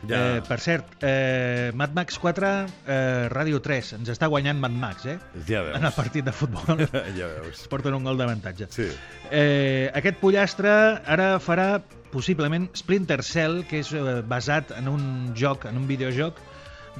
[0.04, 0.18] Ja.
[0.20, 2.48] Eh, per cert, eh, Mad Max 4,
[2.92, 5.14] eh, Ràdio 3, ens està guanyant Mad Max, eh?
[5.48, 5.78] Ja veus.
[5.78, 6.82] En el partit de futbol.
[7.18, 7.62] ja veus.
[7.72, 8.68] Porten un gol d'avantatge.
[8.72, 8.88] Sí.
[9.30, 10.74] Eh, aquest pollastre
[11.04, 11.68] ara farà
[12.12, 15.06] possiblement Splinter Cell, que és eh, basat en un
[15.40, 16.44] joc, en un videojoc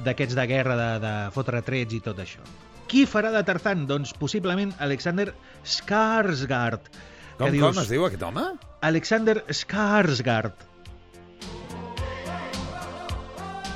[0.03, 2.43] d'aquests de guerra, de, de fotre trets i tot això.
[2.87, 3.85] Qui farà de Tarzan?
[3.89, 5.31] Doncs possiblement Alexander
[5.65, 6.89] Skarsgård.
[7.37, 8.43] Com, que com es diu aquest home?
[8.85, 10.53] Alexander Skarsgård.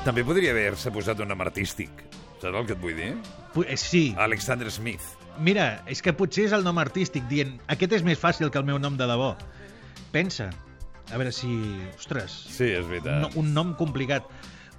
[0.06, 2.06] També podria haver-se posat un nom artístic.
[2.40, 3.10] Saps el que et vull dir?
[3.66, 5.04] Eh, Sí, Alexander Smith.
[5.40, 8.66] mira, és que potser és el nom artístic dient aquest és més fàcil que el
[8.66, 9.36] meu nom de debò.
[10.12, 10.50] Pensa,
[11.12, 11.48] a veure si...
[11.98, 13.22] Ostres, Sí, és veritat.
[13.22, 14.24] no, un nom complicat.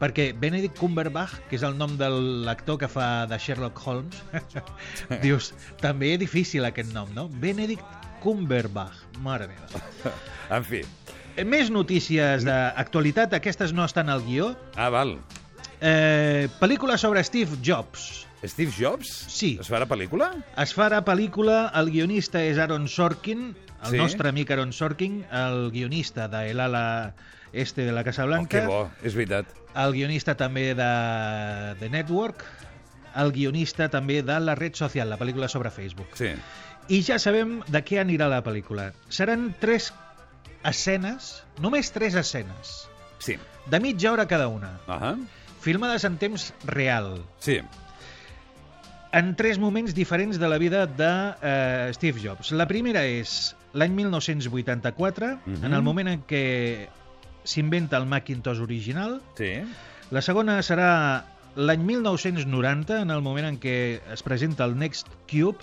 [0.01, 2.09] Perquè Benedict Cumberbatch, que és el nom de
[2.49, 4.23] l'actor que fa de Sherlock Holmes,
[5.25, 5.51] dius,
[5.83, 7.27] també és difícil aquest nom, no?
[7.43, 7.85] Benedict
[8.25, 9.85] Cumberbatch, mare meva.
[10.57, 10.81] En fi.
[11.37, 14.49] Eh, Més notícies d'actualitat, aquestes no estan al guió.
[14.75, 15.19] Ah, val.
[15.81, 18.27] Eh, pel·lícula sobre Steve Jobs.
[18.43, 19.09] Steve Jobs?
[19.29, 19.59] Sí.
[19.61, 20.31] Es farà pel·lícula?
[20.59, 23.51] Es farà pel·lícula, el guionista és Aaron Sorkin,
[23.85, 23.97] el Sí.
[24.01, 27.15] nostre amic Aaron Sorkin, el guionista de El ala
[27.53, 28.61] este de la Casa Oh, Blanca.
[28.61, 29.47] que bo, és veritat.
[29.75, 32.45] el guionista també de The Network,
[33.17, 36.09] el guionista també de La red social, la pel·lícula sobre Facebook.
[36.15, 36.31] Sí.
[36.89, 38.93] I ja sabem de què anirà la pel·lícula.
[39.09, 39.93] Seran tres
[40.65, 42.89] escenes, només tres escenes,
[43.19, 43.37] Sí.
[43.67, 45.27] de mitja hora cada una, Uh -huh.
[45.61, 47.61] filmades en temps real, Sí.
[49.13, 52.53] en tres moments diferents de la vida de eh, Steve Jobs.
[52.53, 55.65] La primera és l'any 1984, Mhm.
[55.65, 56.89] en el moment en què
[57.51, 59.53] s'inventa el Macintosh original, Sí.
[60.11, 61.25] La segona serà
[61.55, 65.59] l'any 1990, en el moment en què es presenta el Next Cube,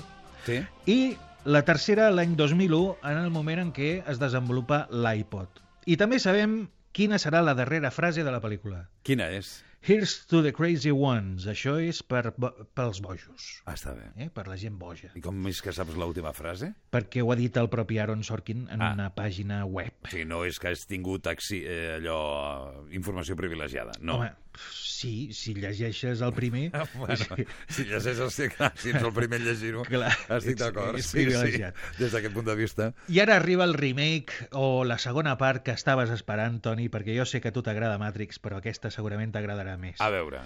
[0.46, 0.62] Sí.
[0.86, 5.48] i la tercera l'any 2001, en el moment en què es desenvolupa l'iPod.
[5.86, 8.88] I també sabem quina serà la darrera frase de la pel·lícula.
[9.04, 9.64] Quina és?
[9.82, 11.46] Here's to the crazy ones.
[11.48, 12.34] Això és per,
[12.76, 13.62] pels bojos.
[13.66, 14.10] Ah, està bé.
[14.26, 14.28] Eh?
[14.34, 15.12] Per la gent boja.
[15.16, 16.74] I com és que saps l'última frase?
[16.92, 18.92] Perquè ho ha dit el propi Aaron Sorkin en Ah.
[18.98, 19.94] una pàgina web.
[20.04, 22.88] O sigui, no és que has tingut eh, allò...
[22.92, 24.18] informació privilegiada, no.
[24.18, 24.34] Home,
[24.72, 26.72] sí, si llegeixes el primer...
[26.96, 27.26] Bueno,
[27.70, 28.48] si llegeixes el si
[28.92, 31.00] ets el primer a llegir-ho, Clar, estic d'acord.
[31.02, 31.62] Sí, sí,
[32.00, 32.92] des d'aquest punt de vista.
[33.08, 37.28] I ara arriba el remake o la segona part que estaves esperant, Toni, perquè jo
[37.30, 40.02] sé que a tu t'agrada Matrix, però aquesta segurament t'agradarà més.
[40.02, 40.42] A veure,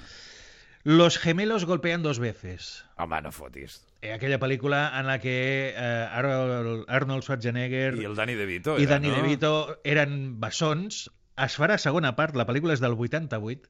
[0.84, 2.86] Los gemelos golpean dos veces.
[2.98, 3.86] home, no fotis.
[4.02, 8.88] Eh, aquella pel·lícula en la que eh, Arnold, Arnold Schwarzenegger I el Danny DeVito i
[8.88, 9.16] era, Danny no?
[9.20, 9.52] DeVito
[9.84, 11.12] eren bessons.
[11.38, 13.70] Es farà segona part, la pel·lícula és del 88.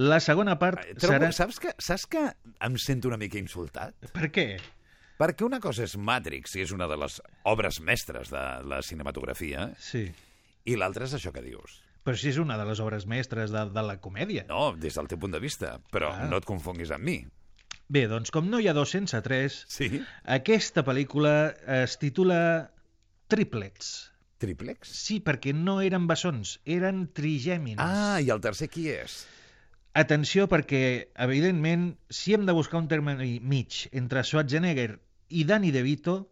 [0.00, 1.30] La segona part Trobo, serà...
[1.36, 2.22] saps, que, saps que
[2.64, 3.96] em sento una mica insultat?
[4.14, 4.46] Per què?
[5.20, 7.18] Perquè una cosa és Matrix, i és una de les
[7.50, 10.06] obres mestres de la cinematografia, Sí.
[10.64, 11.80] i l'altra és això que dius.
[12.06, 14.46] Però si és una de les obres mestres de, de la comèdia.
[14.48, 16.24] No, des del teu punt de vista, però Ah.
[16.30, 17.18] no et confonguis amb mi.
[17.90, 20.00] Bé, doncs com no hi ha dos sense tres, Sí?
[20.24, 21.34] aquesta pel·lícula
[21.82, 22.70] es titula
[23.28, 24.06] Triplets.
[24.40, 24.88] Tríplex?
[24.88, 27.76] Sí, perquè no eren bessons, eren trigèmins.
[27.84, 29.26] Ah, i el tercer qui és?
[29.92, 36.28] Atenció, perquè, evidentment, si hem de buscar un terme mig entre Schwarzenegger i Danny DeVito,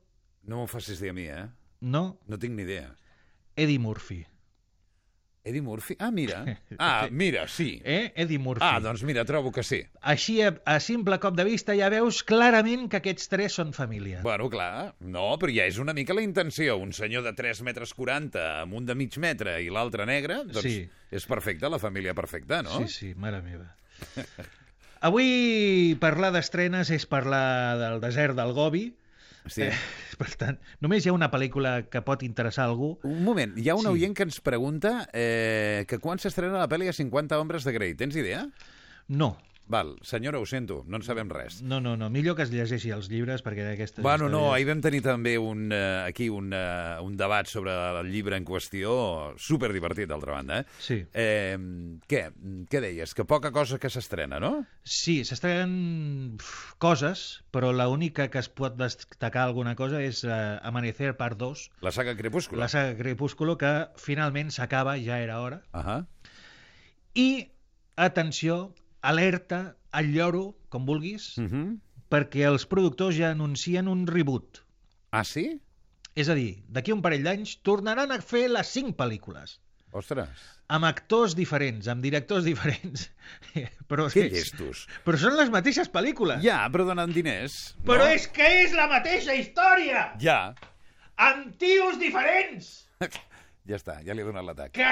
[0.48, 1.44] No m'ho facis dir a mi, eh?
[1.80, 2.94] no, No tinc ni idea.
[3.56, 4.22] Eddie Murphy.
[5.44, 5.96] Eddie Murphy?
[5.98, 6.42] Ah, mira.
[6.78, 7.80] Ah, mira, sí.
[7.84, 8.12] Eh?
[8.14, 8.64] Eddie Murphy.
[8.66, 9.80] Ah, doncs mira, trobo que sí.
[10.00, 14.20] Així, a, a simple cop de vista, ja veus clarament que aquests tres són família.
[14.22, 16.76] Bueno, clar, no, però ja és una mica la intenció.
[16.78, 20.62] Un senyor de 3 metres 40 amb un de mig metre i l'altre negre, doncs
[20.68, 20.76] Sí.
[21.10, 22.82] és perfecte, la família perfecta, no?
[22.84, 23.72] Sí, sí, mare meva.
[25.00, 28.88] Avui parlar d'estrenes és parlar del desert del Gobi.
[29.46, 29.62] Sí.
[29.62, 29.72] Eh,
[30.18, 32.98] per tant, només hi ha una pel·lícula que pot interessar a algú.
[33.06, 33.92] Un moment, hi ha un Sí.
[33.94, 37.94] oient que ens pregunta eh, que quan s'estrena la pel·li a 50 ombres de Grey.
[37.94, 38.46] Tens idea?
[39.08, 41.60] No, Val, senyora, ho sento, no en sabem res.
[41.62, 42.08] no, no, no.
[42.08, 45.34] Millor que es llegeixi els llibres perquè aquestes Bueno, no, històries- ahir vam tenir també
[45.38, 50.32] un, eh, aquí un, eh, un debat sobre el llibre en qüestió, super divertit, d'altra
[50.32, 50.60] banda.
[50.60, 50.64] Eh?
[50.78, 50.96] Sí.
[51.12, 51.58] Eh,
[52.08, 52.22] què?
[52.70, 53.12] Què deies?
[53.14, 54.64] Que poca cosa que s'estrena, no?
[54.84, 56.38] Sí, s'estrenen
[56.78, 61.92] coses, però l'única que es pot destacar alguna cosa és uh, Amanecer part 2, La
[61.92, 62.60] saga Crepúsculo.
[62.60, 65.62] la saga Crepúsculo, que finalment s'acaba, ja era hora.
[65.72, 66.06] Ahà.
[67.14, 67.50] I,
[67.96, 68.72] atenció,
[69.02, 71.78] alerta, al lloro, com vulguis, Mm -hmm.
[72.10, 74.64] perquè els productors ja anuncien un reboot.
[75.10, 75.60] Ah, sí?
[76.14, 79.60] És a dir, d'aquí un parell d'anys tornaran a fer les cinc pel·lícules,
[79.92, 80.28] Ostres.
[80.68, 83.10] amb actors diferents, amb directors diferents.
[83.88, 84.88] però, Que és- llestos.
[85.04, 86.42] però són les mateixes pel·lícules.
[86.42, 87.76] Ja, però donant diners.
[87.84, 88.06] Però no?
[88.10, 90.14] és que és la mateixa història!
[90.18, 90.54] Ja.
[91.16, 92.86] amb tios diferents!
[93.68, 94.70] Ja està, ja li he donat l'atac.
[94.72, 94.86] Que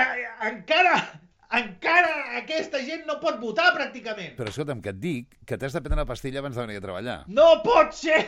[0.51, 1.21] encara,
[1.55, 4.35] encara aquesta gent no pot votar, pràcticament.
[4.39, 6.85] Però escolta'm, que et dic que t'has de prendre la pastilla abans de venir a
[6.85, 7.19] treballar.
[7.29, 8.19] No pot ser!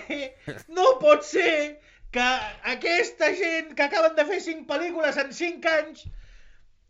[0.69, 1.81] No pot ser
[2.15, 2.29] que
[2.73, 6.07] aquesta gent que acaben de fer cinc pel·lícules en cinc anys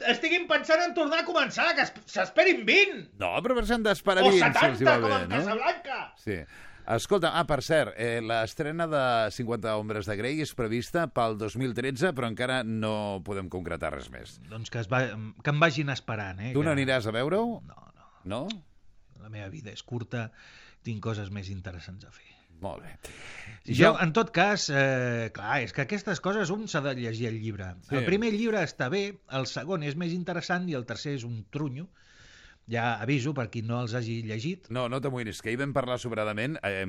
[0.07, 3.01] estiguin pensant en tornar a començar, que es- s'esperin 20!
[3.19, 5.29] No, però per s'han d'esperar O 20, si els hi 70, va com bé, en
[5.33, 5.37] no?
[5.41, 5.99] Casablanca!
[6.23, 6.37] Sí.
[6.89, 9.03] Escolta, ah, per cert, eh, l'estrena de
[9.37, 14.39] 50 ombres de Grey és prevista pel 2013, però encara no podem concretar res més.
[14.49, 15.03] Doncs que, es va,
[15.45, 16.55] que em vagin esperant, eh?
[16.57, 17.59] Tu que n'aniràs a veure-ho?
[17.69, 18.09] No, no.
[18.33, 18.41] No?
[19.21, 20.31] La meva vida és curta,
[20.87, 22.25] tinc coses més interessants a fer.
[22.65, 22.97] Molt bé.
[23.77, 27.39] Jo, en tot cas, eh, clar, és que aquestes coses un s'ha de llegir el
[27.43, 27.75] llibre.
[27.87, 28.01] Sí.
[28.01, 29.03] El primer llibre està bé,
[29.37, 31.87] el segon és més interessant i el tercer és un trunyo.
[32.69, 34.67] Ja aviso per qui no els hagi llegit.
[34.71, 36.59] No, no t'amoïnis, que ahir vam parlar sobradament.
[36.63, 36.85] Eh,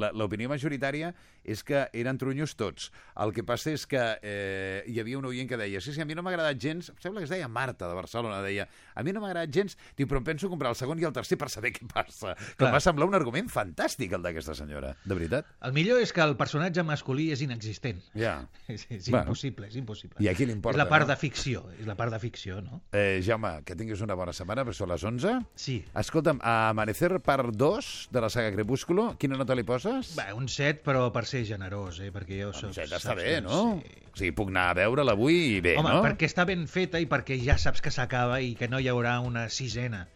[0.00, 1.12] la- L'opinió majoritària
[1.44, 2.90] és que eren trunyos tots.
[3.20, 6.06] El que passa és que eh, hi havia un oient que deia sí, sí, a
[6.08, 9.02] mi no m'ha agradat gens, em sembla que es deia Marta, de Barcelona, deia a
[9.04, 11.36] mi no m'ha agradat gens, diu, però em penso comprar el segon i el tercer
[11.40, 12.34] per saber què passa.
[12.56, 14.94] Que em va semblar un argument fantàstic, el d'aquesta senyora.
[15.04, 15.46] De veritat.
[15.68, 18.00] El millor és que el personatge masculí és inexistent.
[18.16, 18.38] Ja.
[18.70, 19.24] És, és Bueno.
[19.28, 20.16] impossible, és impossible.
[20.24, 21.12] I a qui li importa, És la part no?
[21.12, 22.82] de ficció, és la part de ficció, no?
[22.92, 25.09] Eh, Jaume, que tinguis una bona setmana, però són les 11.
[25.58, 25.80] Sí.
[25.98, 30.12] Escolta'm, a Amanecer part 2 de la saga Crepúsculo, quina nota li poses?
[30.18, 32.12] Bé, un 7, però per ser generós, eh?
[32.14, 32.70] perquè jo soc...
[32.70, 33.80] Un set està saps bé, no?
[33.80, 34.06] Sí.
[34.10, 36.04] O sigui, puc anar a veure-la avui i bé, Home, no?
[36.06, 39.18] perquè està ben feta i perquè ja saps que s'acaba i que no hi haurà
[39.24, 40.06] una sisena.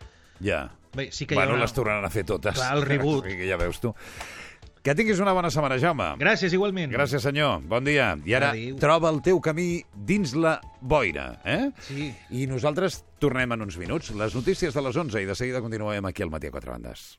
[0.45, 0.68] Ja.
[0.95, 1.66] Bé, sí que hi bueno, haurà...
[1.66, 2.55] les tornaran a fer totes.
[2.59, 3.28] Clar, el reboot.
[3.49, 3.95] Ja veus tu.
[4.85, 6.11] Que tinguis una bona setmana, Jaume.
[6.20, 6.91] Gràcies, igualment.
[6.93, 7.62] Gràcies, senyor.
[7.70, 8.11] Bon dia.
[8.28, 8.76] I ara Adéu.
[8.76, 11.70] troba el teu camí dins la boira, eh?
[11.89, 12.11] Sí.
[12.28, 14.12] I nosaltres tornem en uns minuts.
[14.12, 17.14] Les notícies de les 11 i de seguida continuem aquí al Matí a Quatre Bandes.